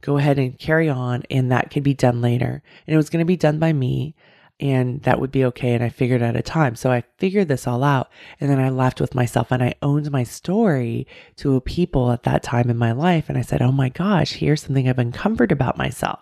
go 0.00 0.18
ahead 0.18 0.38
and 0.38 0.58
carry 0.58 0.88
on 0.88 1.22
and 1.30 1.50
that 1.50 1.70
could 1.70 1.82
be 1.82 1.94
done 1.94 2.20
later. 2.20 2.62
And 2.86 2.94
it 2.94 2.96
was 2.96 3.10
going 3.10 3.22
to 3.22 3.26
be 3.26 3.36
done 3.36 3.58
by 3.58 3.72
me 3.72 4.14
and 4.60 5.02
that 5.02 5.20
would 5.20 5.30
be 5.30 5.44
okay. 5.46 5.74
And 5.74 5.84
I 5.84 5.88
figured 5.88 6.22
out 6.22 6.36
a 6.36 6.42
time. 6.42 6.74
So 6.74 6.90
I 6.90 7.04
figured 7.18 7.48
this 7.48 7.66
all 7.66 7.84
out. 7.84 8.10
And 8.40 8.50
then 8.50 8.58
I 8.58 8.70
laughed 8.70 9.00
with 9.00 9.14
myself 9.14 9.52
and 9.52 9.62
I 9.62 9.74
owned 9.82 10.10
my 10.10 10.24
story 10.24 11.06
to 11.36 11.60
people 11.60 12.10
at 12.10 12.24
that 12.24 12.42
time 12.42 12.68
in 12.68 12.76
my 12.76 12.92
life. 12.92 13.28
And 13.28 13.38
I 13.38 13.42
said, 13.42 13.62
Oh 13.62 13.72
my 13.72 13.88
gosh, 13.88 14.34
here's 14.34 14.62
something 14.62 14.88
I've 14.88 14.98
uncovered 14.98 15.52
about 15.52 15.78
myself. 15.78 16.20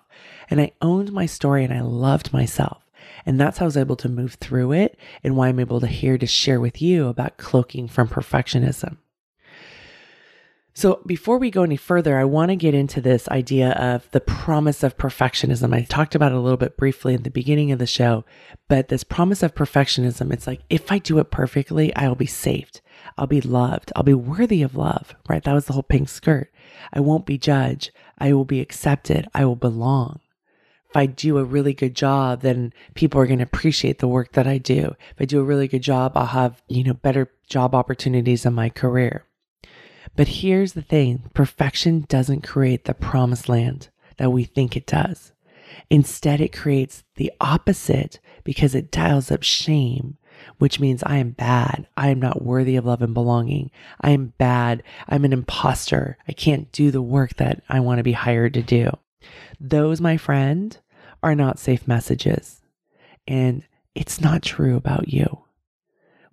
And 0.50 0.60
I 0.60 0.72
owned 0.82 1.12
my 1.12 1.26
story 1.26 1.64
and 1.64 1.72
I 1.72 1.80
loved 1.80 2.32
myself. 2.32 2.85
And 3.26 3.40
that's 3.40 3.58
how 3.58 3.64
I 3.64 3.66
was 3.66 3.76
able 3.76 3.96
to 3.96 4.08
move 4.08 4.34
through 4.34 4.72
it 4.72 4.96
and 5.22 5.36
why 5.36 5.48
I'm 5.48 5.60
able 5.60 5.80
to 5.80 5.86
here 5.88 6.16
to 6.16 6.26
share 6.26 6.60
with 6.60 6.80
you 6.80 7.08
about 7.08 7.36
cloaking 7.36 7.88
from 7.88 8.08
perfectionism. 8.08 8.98
So, 10.74 11.00
before 11.06 11.38
we 11.38 11.50
go 11.50 11.62
any 11.62 11.78
further, 11.78 12.18
I 12.18 12.24
want 12.24 12.50
to 12.50 12.56
get 12.56 12.74
into 12.74 13.00
this 13.00 13.26
idea 13.28 13.70
of 13.70 14.10
the 14.10 14.20
promise 14.20 14.82
of 14.82 14.98
perfectionism. 14.98 15.74
I 15.74 15.80
talked 15.80 16.14
about 16.14 16.32
it 16.32 16.36
a 16.36 16.40
little 16.40 16.58
bit 16.58 16.76
briefly 16.76 17.14
at 17.14 17.24
the 17.24 17.30
beginning 17.30 17.72
of 17.72 17.78
the 17.78 17.86
show, 17.86 18.26
but 18.68 18.88
this 18.88 19.02
promise 19.02 19.42
of 19.42 19.54
perfectionism, 19.54 20.30
it's 20.34 20.46
like 20.46 20.60
if 20.68 20.92
I 20.92 20.98
do 20.98 21.18
it 21.18 21.30
perfectly, 21.30 21.96
I 21.96 22.08
will 22.08 22.14
be 22.14 22.26
saved. 22.26 22.82
I'll 23.16 23.26
be 23.26 23.40
loved. 23.40 23.90
I'll 23.96 24.02
be 24.02 24.12
worthy 24.12 24.62
of 24.62 24.76
love, 24.76 25.14
right? 25.30 25.42
That 25.42 25.54
was 25.54 25.64
the 25.64 25.72
whole 25.72 25.82
pink 25.82 26.10
skirt. 26.10 26.52
I 26.92 27.00
won't 27.00 27.24
be 27.24 27.38
judged. 27.38 27.90
I 28.18 28.34
will 28.34 28.44
be 28.44 28.60
accepted. 28.60 29.28
I 29.32 29.46
will 29.46 29.56
belong. 29.56 30.20
If 30.96 31.00
I 31.00 31.04
do 31.04 31.36
a 31.36 31.44
really 31.44 31.74
good 31.74 31.94
job, 31.94 32.40
then 32.40 32.72
people 32.94 33.20
are 33.20 33.26
going 33.26 33.40
to 33.40 33.44
appreciate 33.44 33.98
the 33.98 34.08
work 34.08 34.32
that 34.32 34.46
I 34.46 34.56
do. 34.56 34.96
If 35.10 35.20
I 35.20 35.26
do 35.26 35.40
a 35.40 35.44
really 35.44 35.68
good 35.68 35.82
job, 35.82 36.12
I'll 36.14 36.24
have, 36.24 36.62
you 36.68 36.84
know, 36.84 36.94
better 36.94 37.30
job 37.50 37.74
opportunities 37.74 38.46
in 38.46 38.54
my 38.54 38.70
career. 38.70 39.26
But 40.16 40.26
here's 40.26 40.72
the 40.72 40.80
thing 40.80 41.28
perfection 41.34 42.06
doesn't 42.08 42.46
create 42.46 42.86
the 42.86 42.94
promised 42.94 43.46
land 43.46 43.90
that 44.16 44.30
we 44.30 44.44
think 44.44 44.74
it 44.74 44.86
does. 44.86 45.32
Instead, 45.90 46.40
it 46.40 46.56
creates 46.56 47.04
the 47.16 47.30
opposite 47.42 48.18
because 48.42 48.74
it 48.74 48.90
dials 48.90 49.30
up 49.30 49.42
shame, 49.42 50.16
which 50.56 50.80
means 50.80 51.02
I 51.02 51.18
am 51.18 51.32
bad. 51.32 51.88
I 51.98 52.08
am 52.08 52.20
not 52.20 52.40
worthy 52.40 52.74
of 52.74 52.86
love 52.86 53.02
and 53.02 53.12
belonging. 53.12 53.70
I 54.00 54.12
am 54.12 54.32
bad. 54.38 54.82
I'm 55.10 55.26
an 55.26 55.34
imposter. 55.34 56.16
I 56.26 56.32
can't 56.32 56.72
do 56.72 56.90
the 56.90 57.02
work 57.02 57.34
that 57.34 57.62
I 57.68 57.80
want 57.80 57.98
to 57.98 58.02
be 58.02 58.12
hired 58.12 58.54
to 58.54 58.62
do. 58.62 58.96
Those, 59.60 60.00
my 60.00 60.16
friend, 60.16 60.78
are 61.22 61.34
not 61.34 61.58
safe 61.58 61.86
messages. 61.86 62.62
And 63.26 63.64
it's 63.94 64.20
not 64.20 64.42
true 64.42 64.76
about 64.76 65.12
you. 65.12 65.42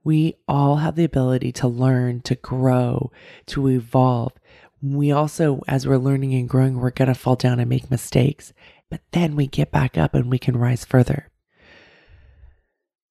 We 0.03 0.35
all 0.47 0.77
have 0.77 0.95
the 0.95 1.05
ability 1.05 1.51
to 1.53 1.67
learn, 1.67 2.21
to 2.21 2.35
grow, 2.35 3.11
to 3.47 3.69
evolve. 3.69 4.33
We 4.81 5.11
also, 5.11 5.61
as 5.67 5.87
we're 5.87 5.97
learning 5.97 6.33
and 6.33 6.49
growing, 6.49 6.77
we're 6.77 6.91
going 6.91 7.07
to 7.07 7.15
fall 7.15 7.37
down 7.37 7.59
and 7.59 7.69
make 7.69 7.89
mistakes, 7.89 8.51
but 8.89 8.99
then 9.11 9.35
we 9.35 9.47
get 9.47 9.71
back 9.71 9.97
up 9.97 10.13
and 10.13 10.29
we 10.29 10.37
can 10.37 10.57
rise 10.57 10.83
further. 10.83 11.29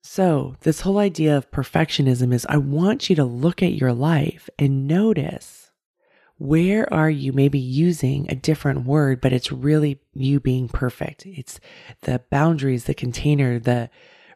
So, 0.02 0.56
this 0.61 0.82
whole 0.82 0.98
idea 0.98 1.37
of 1.37 1.50
perfectionism 1.50 2.35
is 2.35 2.44
I 2.46 2.58
want 2.58 3.08
you 3.08 3.16
to 3.16 3.24
look 3.24 3.62
at 3.62 3.74
your 3.74 3.92
life 3.94 4.50
and 4.58 4.87
notice 4.87 5.62
where 6.38 6.92
are 6.92 7.11
you 7.11 7.33
maybe 7.33 7.59
using 7.59 8.27
a 8.29 8.35
different 8.35 8.85
word, 8.85 9.21
but 9.21 9.33
it's 9.33 9.53
really 9.53 10.01
you 10.14 10.40
being 10.40 10.68
perfect. 10.68 11.25
It's 11.27 11.61
the 12.03 12.23
boundaries, 12.31 12.85
the 12.85 12.95
container, 12.95 13.59
the 13.59 13.90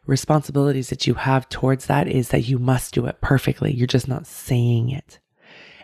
responsibilities 0.05 0.89
that 0.89 1.05
you 1.05 1.15
have 1.15 1.49
towards 1.49 1.87
that 1.87 2.07
is 2.07 2.29
that 2.29 2.47
you 2.47 2.59
must 2.59 2.93
do 2.93 3.05
it 3.05 3.19
perfectly. 3.21 3.73
You're 3.73 3.87
just 3.87 4.07
not 4.07 4.25
saying 4.25 4.89
it. 4.89 5.19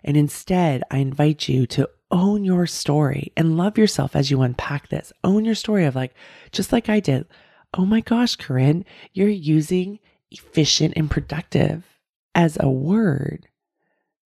And 0.03 0.17
instead, 0.17 0.83
I 0.89 0.97
invite 0.97 1.47
you 1.47 1.65
to 1.67 1.89
own 2.09 2.43
your 2.43 2.67
story 2.67 3.33
and 3.35 3.57
love 3.57 3.77
yourself 3.77 4.15
as 4.15 4.31
you 4.31 4.41
unpack 4.41 4.89
this. 4.89 5.11
Own 5.23 5.45
your 5.45 5.55
story 5.55 5.85
of 5.85 5.95
like, 5.95 6.13
just 6.51 6.71
like 6.71 6.89
I 6.89 6.99
did. 6.99 7.25
Oh 7.73 7.85
my 7.85 8.01
gosh, 8.01 8.35
Koren, 8.35 8.85
you're 9.13 9.27
using 9.29 9.99
efficient 10.31 10.93
and 10.95 11.09
productive 11.09 11.83
as 12.35 12.57
a 12.59 12.69
word 12.69 13.47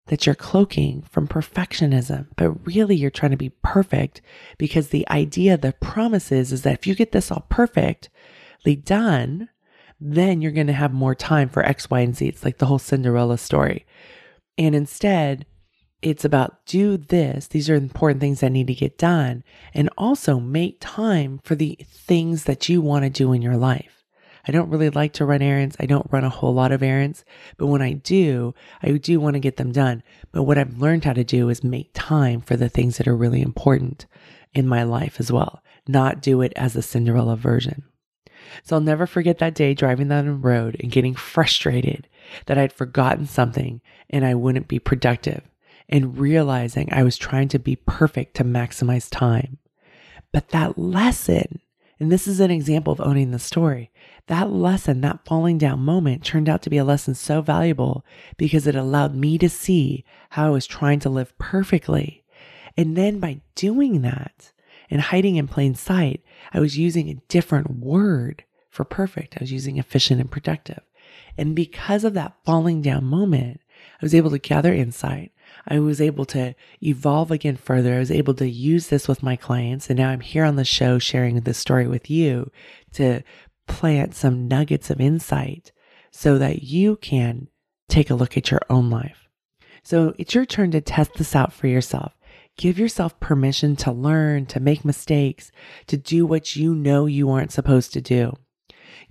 that 0.07 0.25
you're 0.25 0.35
cloaking 0.35 1.01
from 1.09 1.27
perfectionism, 1.27 2.27
but 2.35 2.51
really 2.65 2.95
you're 2.95 3.09
trying 3.09 3.31
to 3.31 3.37
be 3.37 3.49
perfect 3.63 4.21
because 4.57 4.89
the 4.89 5.07
idea, 5.09 5.57
the 5.57 5.73
promise 5.73 6.31
is, 6.31 6.51
is 6.51 6.61
that 6.61 6.73
if 6.73 6.85
you 6.85 6.93
get 6.93 7.11
this 7.11 7.31
all 7.31 7.45
perfectly 7.49 8.75
done, 8.75 9.49
then 9.99 10.41
you're 10.41 10.51
going 10.51 10.67
to 10.67 10.73
have 10.73 10.93
more 10.93 11.15
time 11.15 11.49
for 11.49 11.63
X, 11.63 11.89
Y, 11.89 12.01
and 12.01 12.15
Z. 12.15 12.27
It's 12.27 12.45
like 12.45 12.59
the 12.59 12.67
whole 12.67 12.79
Cinderella 12.79 13.37
story. 13.37 13.85
And 14.57 14.75
instead, 14.75 15.45
it's 16.01 16.25
about 16.25 16.65
do 16.65 16.97
this. 16.97 17.47
These 17.47 17.69
are 17.69 17.75
important 17.75 18.19
things 18.19 18.41
that 18.41 18.51
need 18.51 18.67
to 18.67 18.75
get 18.75 18.97
done. 18.97 19.43
And 19.73 19.89
also 19.97 20.39
make 20.39 20.77
time 20.79 21.39
for 21.43 21.55
the 21.55 21.79
things 21.83 22.43
that 22.43 22.69
you 22.69 22.81
want 22.81 23.05
to 23.05 23.09
do 23.09 23.33
in 23.33 23.41
your 23.41 23.57
life. 23.57 23.94
I 24.47 24.51
don't 24.51 24.69
really 24.69 24.89
like 24.89 25.13
to 25.13 25.25
run 25.25 25.41
errands. 25.41 25.75
I 25.79 25.86
don't 25.86 26.12
run 26.12 26.23
a 26.23 26.29
whole 26.29 26.53
lot 26.53 26.71
of 26.71 26.84
errands, 26.84 27.25
but 27.58 27.67
when 27.67 27.81
I 27.81 27.93
do, 27.93 28.53
I 28.81 28.91
do 28.91 29.19
want 29.19 29.34
to 29.34 29.39
get 29.39 29.58
them 29.58 29.71
done. 29.71 30.03
But 30.31 30.43
what 30.43 30.58
I've 30.58 30.79
learned 30.79 31.05
how 31.05 31.13
to 31.13 31.23
do 31.23 31.49
is 31.49 31.63
make 31.63 31.89
time 31.93 32.41
for 32.41 32.55
the 32.55 32.69
things 32.69 32.97
that 32.97 33.08
are 33.08 33.15
really 33.15 33.41
important 33.41 34.05
in 34.53 34.67
my 34.67 34.84
life 34.84 35.19
as 35.19 35.31
well, 35.31 35.63
not 35.88 36.21
do 36.21 36.41
it 36.41 36.53
as 36.55 36.75
a 36.75 36.81
Cinderella 36.81 37.36
version. 37.36 37.84
So 38.63 38.75
I'll 38.75 38.81
never 38.81 39.08
forget 39.08 39.39
that 39.39 39.55
day 39.55 39.73
driving 39.73 40.10
down 40.10 40.25
the 40.25 40.34
road 40.34 40.77
and 40.79 40.91
getting 40.91 41.15
frustrated 41.15 42.08
that 42.45 42.58
I'd 42.58 42.73
forgotten 42.73 43.25
something 43.25 43.81
and 44.10 44.25
I 44.25 44.36
wouldn't 44.36 44.67
be 44.67 44.79
productive 44.79 45.41
and 45.89 46.17
realizing 46.17 46.91
I 46.91 47.03
was 47.03 47.17
trying 47.17 47.47
to 47.49 47.60
be 47.60 47.75
perfect 47.75 48.36
to 48.38 48.43
maximize 48.43 49.10
time. 49.10 49.58
But 50.31 50.49
that 50.49 50.77
lesson, 50.77 51.60
and 51.99 52.12
this 52.12 52.27
is 52.27 52.39
an 52.39 52.51
example 52.51 52.91
of 52.91 53.01
owning 53.01 53.31
the 53.31 53.39
story, 53.39 53.91
that 54.27 54.51
lesson, 54.51 55.01
that 55.01 55.25
falling 55.25 55.58
down 55.58 55.79
moment 55.79 56.23
turned 56.23 56.49
out 56.49 56.62
to 56.63 56.69
be 56.69 56.77
a 56.77 56.84
lesson 56.84 57.15
so 57.15 57.41
valuable 57.41 58.05
because 58.38 58.67
it 58.67 58.75
allowed 58.75 59.15
me 59.15 59.38
to 59.38 59.49
see 59.49 60.03
how 60.31 60.47
I 60.47 60.49
was 60.49 60.67
trying 60.67 60.99
to 61.01 61.10
live 61.10 61.38
perfectly. 61.38 62.23
And 62.75 62.97
then 62.97 63.19
by 63.19 63.41
doing 63.55 64.01
that, 64.01 64.51
and 64.89 65.01
hiding 65.01 65.36
in 65.36 65.47
plain 65.47 65.75
sight, 65.75 66.23
I 66.53 66.60
was 66.60 66.77
using 66.77 67.10
a 67.10 67.21
different 67.27 67.79
word 67.79 68.43
for 68.69 68.84
perfect. 68.84 69.36
I 69.38 69.41
was 69.41 69.51
using 69.51 69.77
efficient 69.77 70.21
and 70.21 70.29
productive. 70.29 70.81
And 71.38 71.55
because 71.55 72.03
of 72.03 72.13
that 72.13 72.36
falling 72.45 72.81
down 72.81 73.05
moment, 73.05 73.62
I 74.01 74.05
was 74.05 74.15
able 74.15 74.31
to 74.31 74.38
gather 74.38 74.73
insight. 74.73 75.31
I 75.67 75.80
was 75.80 75.99
able 75.99 76.25
to 76.25 76.54
evolve 76.82 77.32
again 77.32 77.58
further. 77.58 77.95
I 77.95 77.99
was 77.99 78.12
able 78.12 78.34
to 78.36 78.47
use 78.47 78.88
this 78.88 79.08
with 79.08 79.23
my 79.23 79.36
clients. 79.36 79.89
And 79.89 79.97
now 79.97 80.10
I'm 80.10 80.19
here 80.21 80.43
on 80.43 80.56
the 80.56 80.65
show 80.65 80.99
sharing 80.99 81.39
this 81.39 81.58
story 81.58 81.88
with 81.88 82.10
you 82.10 82.51
to 82.93 83.23
plant 83.67 84.15
some 84.15 84.47
nuggets 84.47 84.89
of 84.89 85.01
insight 85.01 85.71
so 86.12 86.38
that 86.38 86.63
you 86.63 86.97
can 86.97 87.47
take 87.89 88.10
a 88.10 88.15
look 88.15 88.38
at 88.38 88.51
your 88.51 88.62
own 88.69 88.89
life. 88.89 89.28
So 89.84 90.13
it's 90.17 90.34
your 90.34 90.45
turn 90.45 90.71
to 90.71 90.82
test 90.82 91.15
this 91.15 91.36
out 91.36 91.54
for 91.54 91.67
yourself. 91.67 92.13
Give 92.58 92.80
yourself 92.80 93.19
permission 93.19 93.75
to 93.78 93.91
learn, 93.91 94.45
to 94.47 94.60
make 94.60 94.86
mistakes, 94.86 95.51
to 95.88 95.97
do 95.97 96.25
what 96.25 96.56
you 96.56 96.73
know 96.73 97.06
you 97.06 97.30
aren't 97.30 97.51
supposed 97.51 97.91
to 97.93 98.01
do. 98.01 98.34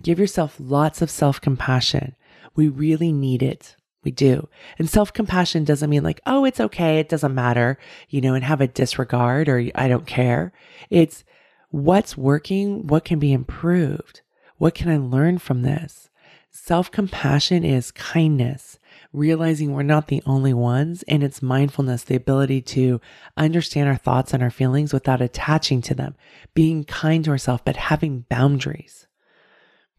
Give 0.01 0.19
yourself 0.19 0.55
lots 0.59 1.01
of 1.01 1.09
self 1.09 1.39
compassion. 1.39 2.15
We 2.55 2.67
really 2.67 3.11
need 3.11 3.43
it. 3.43 3.75
We 4.05 4.11
do. 4.11 4.47
And 4.77 4.87
self 4.87 5.11
compassion 5.11 5.65
doesn't 5.65 5.89
mean 5.89 6.03
like, 6.03 6.21
oh, 6.27 6.45
it's 6.45 6.59
okay. 6.59 6.99
It 6.99 7.09
doesn't 7.09 7.33
matter, 7.33 7.79
you 8.07 8.21
know, 8.21 8.35
and 8.35 8.43
have 8.43 8.61
a 8.61 8.67
disregard 8.67 9.49
or 9.49 9.67
I 9.73 9.87
don't 9.87 10.05
care. 10.05 10.53
It's 10.91 11.23
what's 11.71 12.15
working? 12.15 12.85
What 12.85 13.03
can 13.03 13.17
be 13.17 13.33
improved? 13.33 14.21
What 14.57 14.75
can 14.75 14.89
I 14.89 14.97
learn 14.97 15.39
from 15.39 15.63
this? 15.63 16.09
Self 16.51 16.91
compassion 16.91 17.65
is 17.65 17.91
kindness, 17.91 18.79
realizing 19.11 19.73
we're 19.73 19.83
not 19.83 20.07
the 20.07 20.21
only 20.27 20.53
ones. 20.53 21.03
And 21.07 21.23
it's 21.23 21.41
mindfulness, 21.41 22.03
the 22.03 22.15
ability 22.15 22.61
to 22.61 23.01
understand 23.35 23.89
our 23.89 23.97
thoughts 23.97 24.33
and 24.33 24.43
our 24.43 24.51
feelings 24.51 24.93
without 24.93 25.19
attaching 25.19 25.81
to 25.81 25.95
them, 25.95 26.15
being 26.53 26.83
kind 26.83 27.25
to 27.25 27.31
ourselves, 27.31 27.63
but 27.65 27.75
having 27.75 28.25
boundaries. 28.29 29.07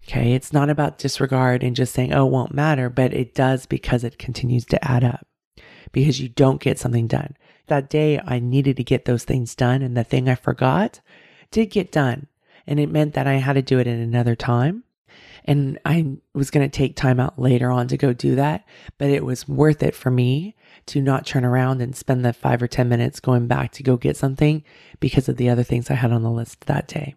Okay. 0.09 0.33
It's 0.35 0.53
not 0.53 0.71
about 0.71 0.99
disregard 0.99 1.65
and 1.65 1.75
just 1.75 1.93
saying, 1.93 2.13
oh, 2.13 2.27
it 2.27 2.31
won't 2.31 2.55
matter, 2.55 2.89
but 2.89 3.13
it 3.13 3.35
does 3.35 3.67
because 3.67 4.05
it 4.05 4.19
continues 4.19 4.65
to 4.67 4.89
add 4.89 5.03
up 5.03 5.27
because 5.93 6.21
you 6.21 6.29
don't 6.29 6.61
get 6.61 6.79
something 6.79 7.07
done. 7.07 7.37
That 7.67 7.91
day 7.91 8.21
I 8.25 8.39
needed 8.39 8.77
to 8.77 8.85
get 8.85 9.05
those 9.05 9.25
things 9.25 9.55
done 9.55 9.83
and 9.83 9.97
the 9.97 10.05
thing 10.05 10.29
I 10.29 10.37
forgot 10.37 11.01
did 11.51 11.67
get 11.67 11.91
done. 11.91 12.29
And 12.67 12.79
it 12.79 12.91
meant 12.91 13.15
that 13.15 13.27
I 13.27 13.35
had 13.35 13.55
to 13.55 13.63
do 13.63 13.79
it 13.79 13.87
at 13.87 13.99
another 13.99 14.37
time. 14.37 14.85
And 15.45 15.79
I 15.85 16.17
was 16.35 16.51
going 16.51 16.69
to 16.69 16.77
take 16.77 16.97
time 16.97 17.21
out 17.21 17.39
later 17.39 17.71
on 17.71 17.89
to 17.89 17.97
go 17.97 18.13
do 18.13 18.35
that, 18.35 18.65
but 18.99 19.11
it 19.11 19.25
was 19.25 19.49
worth 19.49 19.83
it 19.83 19.95
for 19.95 20.11
me 20.11 20.57
to 20.87 21.01
not 21.01 21.25
turn 21.27 21.45
around 21.45 21.81
and 21.81 21.95
spend 21.95 22.25
the 22.25 22.33
five 22.33 22.63
or 22.63 22.67
10 22.67 22.89
minutes 22.89 23.21
going 23.21 23.47
back 23.47 23.73
to 23.73 23.83
go 23.83 23.97
get 23.97 24.17
something 24.17 24.65
because 24.99 25.29
of 25.29 25.37
the 25.37 25.49
other 25.49 25.63
things 25.63 25.91
I 25.91 25.95
had 25.95 26.13
on 26.13 26.23
the 26.23 26.31
list 26.31 26.67
that 26.67 26.89
day. 26.89 27.15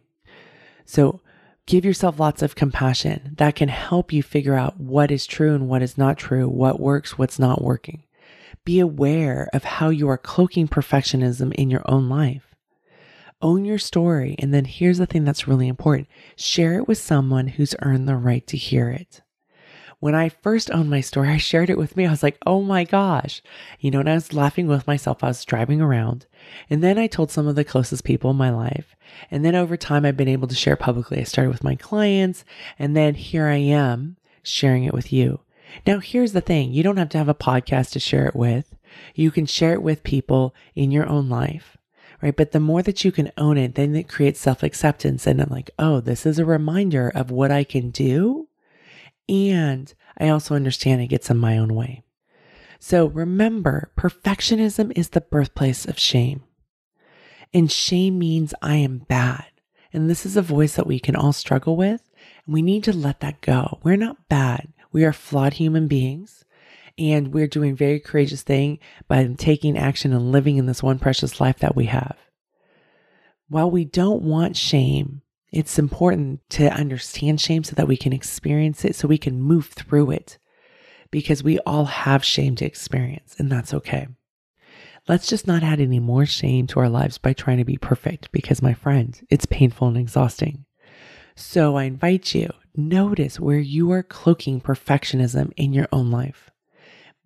So 0.85 1.21
give 1.69 1.85
yourself 1.85 2.19
lots 2.19 2.41
of 2.41 2.55
compassion 2.55 3.35
that 3.37 3.55
can 3.55 3.69
help 3.69 4.11
you 4.11 4.23
figure 4.23 4.55
out 4.55 4.79
what 4.79 5.11
is 5.11 5.27
true 5.27 5.53
and 5.53 5.69
what 5.69 5.83
is 5.83 5.99
not 5.99 6.17
true, 6.17 6.49
what 6.49 6.79
works, 6.79 7.17
what's 7.17 7.37
not 7.37 7.61
working. 7.61 8.03
Be 8.65 8.79
aware 8.79 9.47
of 9.53 9.63
how 9.63 9.89
you 9.89 10.09
are 10.09 10.17
cloaking 10.17 10.67
perfectionism 10.67 11.53
in 11.53 11.69
your 11.69 11.83
own 11.85 12.09
life 12.09 12.49
own 13.41 13.63
your 13.63 13.77
story. 13.77 14.35
And 14.39 14.53
then 14.53 14.65
here's 14.65 14.97
the 14.97 15.05
thing 15.05 15.23
that's 15.23 15.47
really 15.47 15.67
important 15.67 16.09
share 16.35 16.73
it 16.73 16.87
with 16.87 16.97
someone 16.97 17.47
who's 17.47 17.75
earned 17.81 18.07
the 18.07 18.17
right 18.17 18.45
to 18.47 18.57
hear 18.57 18.89
it. 18.89 19.21
When 19.99 20.15
I 20.15 20.29
first 20.29 20.71
owned 20.71 20.89
my 20.89 21.01
story, 21.01 21.29
I 21.29 21.37
shared 21.37 21.69
it 21.69 21.77
with 21.77 21.95
me. 21.95 22.05
I 22.05 22.11
was 22.11 22.23
like, 22.23 22.37
oh 22.45 22.61
my 22.61 22.83
gosh. 22.83 23.41
You 23.79 23.91
know, 23.91 23.99
and 23.99 24.09
I 24.09 24.13
was 24.15 24.33
laughing 24.33 24.67
with 24.67 24.87
myself. 24.87 25.23
I 25.23 25.27
was 25.27 25.45
driving 25.45 25.81
around. 25.81 26.25
And 26.69 26.83
then 26.83 26.97
I 26.97 27.07
told 27.07 27.31
some 27.31 27.47
of 27.47 27.55
the 27.55 27.63
closest 27.63 28.03
people 28.03 28.31
in 28.31 28.37
my 28.37 28.49
life. 28.49 28.95
And 29.31 29.43
then 29.43 29.55
over 29.55 29.77
time, 29.77 30.05
I've 30.05 30.17
been 30.17 30.27
able 30.27 30.47
to 30.47 30.55
share 30.55 30.75
publicly. 30.75 31.19
I 31.19 31.23
started 31.23 31.51
with 31.51 31.63
my 31.63 31.75
clients. 31.75 32.45
And 32.77 32.95
then 32.95 33.15
here 33.15 33.47
I 33.47 33.55
am 33.55 34.17
sharing 34.43 34.83
it 34.83 34.93
with 34.93 35.11
you. 35.11 35.41
Now, 35.85 35.99
here's 35.99 36.33
the 36.33 36.41
thing 36.41 36.71
you 36.71 36.83
don't 36.83 36.97
have 36.97 37.09
to 37.09 37.17
have 37.17 37.29
a 37.29 37.35
podcast 37.35 37.91
to 37.91 37.99
share 37.99 38.25
it 38.25 38.35
with. 38.35 38.75
You 39.15 39.31
can 39.31 39.45
share 39.45 39.73
it 39.73 39.83
with 39.83 40.03
people 40.03 40.55
in 40.75 40.91
your 40.91 41.07
own 41.07 41.29
life 41.29 41.77
right? 42.21 42.35
But 42.35 42.51
the 42.51 42.59
more 42.59 42.81
that 42.81 43.03
you 43.03 43.11
can 43.11 43.31
own 43.37 43.57
it, 43.57 43.75
then 43.75 43.95
it 43.95 44.09
creates 44.09 44.39
self 44.39 44.63
acceptance. 44.63 45.25
And 45.25 45.41
I'm 45.41 45.49
like, 45.49 45.71
oh, 45.79 45.99
this 45.99 46.25
is 46.25 46.39
a 46.39 46.45
reminder 46.45 47.09
of 47.09 47.31
what 47.31 47.51
I 47.51 47.63
can 47.63 47.91
do. 47.91 48.47
And 49.27 49.93
I 50.17 50.29
also 50.29 50.55
understand 50.55 51.01
it 51.01 51.07
gets 51.07 51.29
in 51.29 51.37
my 51.37 51.57
own 51.57 51.73
way. 51.73 52.03
So 52.79 53.05
remember, 53.05 53.91
perfectionism 53.97 54.91
is 54.95 55.09
the 55.09 55.21
birthplace 55.21 55.85
of 55.85 55.99
shame. 55.99 56.43
And 57.53 57.71
shame 57.71 58.17
means 58.17 58.53
I 58.61 58.75
am 58.75 58.99
bad. 58.99 59.45
And 59.91 60.09
this 60.09 60.25
is 60.25 60.37
a 60.37 60.41
voice 60.41 60.75
that 60.75 60.87
we 60.87 60.99
can 60.99 61.15
all 61.15 61.33
struggle 61.33 61.75
with. 61.75 62.09
And 62.45 62.53
we 62.53 62.61
need 62.61 62.83
to 62.85 62.93
let 62.95 63.19
that 63.19 63.41
go. 63.41 63.79
We're 63.83 63.95
not 63.95 64.29
bad. 64.29 64.69
We 64.91 65.03
are 65.03 65.13
flawed 65.13 65.53
human 65.53 65.87
beings 65.87 66.45
and 66.99 67.33
we're 67.33 67.47
doing 67.47 67.75
very 67.75 67.99
courageous 67.99 68.41
thing 68.41 68.77
by 69.07 69.25
taking 69.37 69.77
action 69.77 70.11
and 70.11 70.31
living 70.31 70.57
in 70.57 70.65
this 70.65 70.83
one 70.83 70.99
precious 70.99 71.39
life 71.39 71.59
that 71.59 71.75
we 71.75 71.85
have. 71.85 72.17
While 73.47 73.71
we 73.71 73.85
don't 73.85 74.21
want 74.21 74.57
shame, 74.57 75.21
it's 75.51 75.79
important 75.79 76.41
to 76.51 76.71
understand 76.71 77.41
shame 77.41 77.63
so 77.63 77.73
that 77.75 77.87
we 77.87 77.97
can 77.97 78.13
experience 78.13 78.83
it, 78.85 78.95
so 78.95 79.07
we 79.07 79.17
can 79.17 79.41
move 79.41 79.67
through 79.67 80.11
it, 80.11 80.37
because 81.11 81.43
we 81.43 81.59
all 81.59 81.85
have 81.85 82.23
shame 82.23 82.55
to 82.57 82.65
experience, 82.65 83.35
and 83.39 83.51
that's 83.51 83.73
okay. 83.73 84.07
Let's 85.07 85.27
just 85.27 85.47
not 85.47 85.63
add 85.63 85.79
any 85.79 85.99
more 85.99 86.25
shame 86.25 86.67
to 86.67 86.79
our 86.79 86.89
lives 86.89 87.17
by 87.17 87.33
trying 87.33 87.57
to 87.57 87.65
be 87.65 87.77
perfect, 87.77 88.31
because 88.31 88.61
my 88.61 88.73
friend, 88.73 89.19
it's 89.29 89.45
painful 89.45 89.87
and 89.87 89.97
exhausting. 89.97 90.65
So 91.35 91.77
I 91.77 91.85
invite 91.85 92.35
you, 92.35 92.51
notice 92.75 93.39
where 93.39 93.59
you 93.59 93.91
are 93.91 94.03
cloaking 94.03 94.61
perfectionism 94.61 95.51
in 95.55 95.73
your 95.73 95.87
own 95.91 96.11
life. 96.11 96.51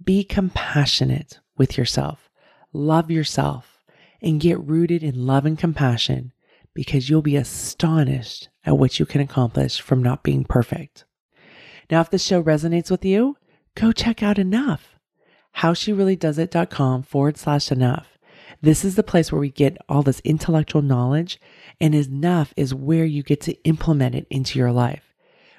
Be 0.03 0.23
compassionate 0.23 1.39
with 1.57 1.77
yourself. 1.77 2.29
Love 2.71 3.11
yourself 3.11 3.83
and 4.21 4.39
get 4.39 4.59
rooted 4.59 5.03
in 5.03 5.25
love 5.27 5.45
and 5.45 5.57
compassion 5.57 6.31
because 6.73 7.09
you'll 7.09 7.21
be 7.21 7.35
astonished 7.35 8.49
at 8.65 8.77
what 8.77 8.99
you 8.99 9.05
can 9.05 9.21
accomplish 9.21 9.81
from 9.81 10.01
not 10.01 10.23
being 10.23 10.43
perfect. 10.43 11.05
Now, 11.91 12.01
if 12.01 12.09
this 12.09 12.23
show 12.23 12.41
resonates 12.41 12.89
with 12.89 13.03
you, 13.03 13.37
go 13.75 13.91
check 13.91 14.23
out 14.23 14.37
Enough. 14.37 14.95
HowSheReallyDoesIt.com 15.57 17.03
forward 17.03 17.37
slash 17.37 17.71
enough. 17.71 18.17
This 18.61 18.85
is 18.85 18.95
the 18.95 19.03
place 19.03 19.31
where 19.31 19.41
we 19.41 19.49
get 19.49 19.77
all 19.89 20.03
this 20.03 20.21
intellectual 20.23 20.81
knowledge, 20.81 21.39
and 21.81 21.93
enough 21.93 22.53
is 22.55 22.73
where 22.73 23.05
you 23.05 23.23
get 23.23 23.41
to 23.41 23.61
implement 23.63 24.15
it 24.15 24.25
into 24.29 24.57
your 24.57 24.71
life. 24.71 25.13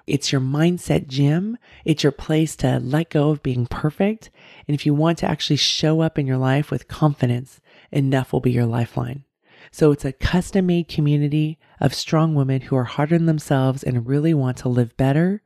It's 0.07 0.33
your 0.33 0.41
mindset 0.41 1.07
gym. 1.07 1.57
It's 1.85 2.03
your 2.03 2.13
place 2.13 2.57
to 2.57 2.79
let 2.79 3.11
go 3.11 3.31
of 3.31 3.43
being 3.43 3.67
perfect. 3.67 4.31
And 4.69 4.75
if 4.75 4.85
you 4.85 4.95
want 4.95 5.19
to 5.19 5.31
actually 5.31 5.57
show 5.57 6.01
up 6.01 6.19
in 6.19 6.27
your 6.27 6.37
life 6.37 6.71
with 6.71 6.89
confidence, 6.89 7.61
enough 7.91 8.33
will 8.33 8.41
be 8.41 8.53
your 8.53 8.67
lifeline. 8.67 9.25
So 9.71 9.93
it's 9.93 10.05
a 10.05 10.13
custom 10.13 10.67
made 10.67 10.89
community 10.89 11.59
of 11.81 11.95
strong 11.95 12.35
women 12.35 12.63
who 12.63 12.77
are 12.77 12.85
hard 12.85 13.13
on 13.13 13.27
themselves 13.27 13.83
and 13.83 14.07
really 14.07 14.35
want 14.35 14.59
to 14.59 14.69
live 14.69 14.97
better 14.97 15.43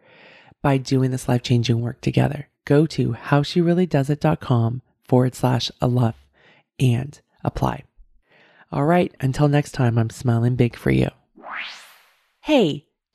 by 0.62 0.76
doing 0.76 1.12
this 1.12 1.28
life 1.28 1.42
changing 1.42 1.81
work 1.81 2.00
together. 2.00 2.48
Go 2.68 2.85
to 2.85 3.12
howshereallydoesit.com 3.12 4.83
forward 5.02 5.35
slash 5.35 5.70
a 5.81 5.88
love 5.88 6.16
and 6.78 7.18
apply. 7.42 7.85
All 8.70 8.85
right. 8.85 9.11
Until 9.20 9.48
next 9.48 9.72
time, 9.72 9.96
I'm 9.96 10.11
smiling 10.11 10.54
big 10.54 10.76
for 10.76 10.90
you. 10.90 11.09
Hey, 12.40 12.85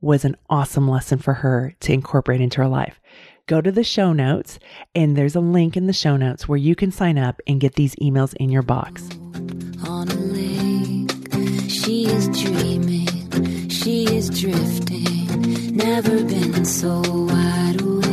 was 0.00 0.24
an 0.24 0.36
awesome 0.48 0.88
lesson 0.88 1.18
for 1.18 1.34
her 1.34 1.74
to 1.80 1.92
incorporate 1.92 2.40
into 2.40 2.58
her 2.58 2.68
life. 2.68 3.00
Go 3.46 3.60
to 3.60 3.72
the 3.72 3.84
show 3.84 4.12
notes, 4.12 4.58
and 4.94 5.16
there's 5.16 5.34
a 5.34 5.40
link 5.40 5.76
in 5.76 5.86
the 5.86 5.92
show 5.92 6.16
notes 6.16 6.48
where 6.48 6.58
you 6.58 6.74
can 6.74 6.92
sign 6.92 7.18
up 7.18 7.40
and 7.46 7.60
get 7.60 7.74
these 7.74 7.94
emails 7.96 8.34
in 8.34 8.48
your 8.48 8.62
box. 8.62 9.08
On 9.86 10.08
a 10.08 10.14
lake, 10.14 11.70
she 11.70 12.06
is 12.06 12.28
dreaming, 12.28 13.68
she 13.68 14.04
is 14.04 14.30
drifting, 14.30 15.76
never 15.76 16.22
been 16.24 16.64
so 16.64 17.02
wild. 17.06 18.09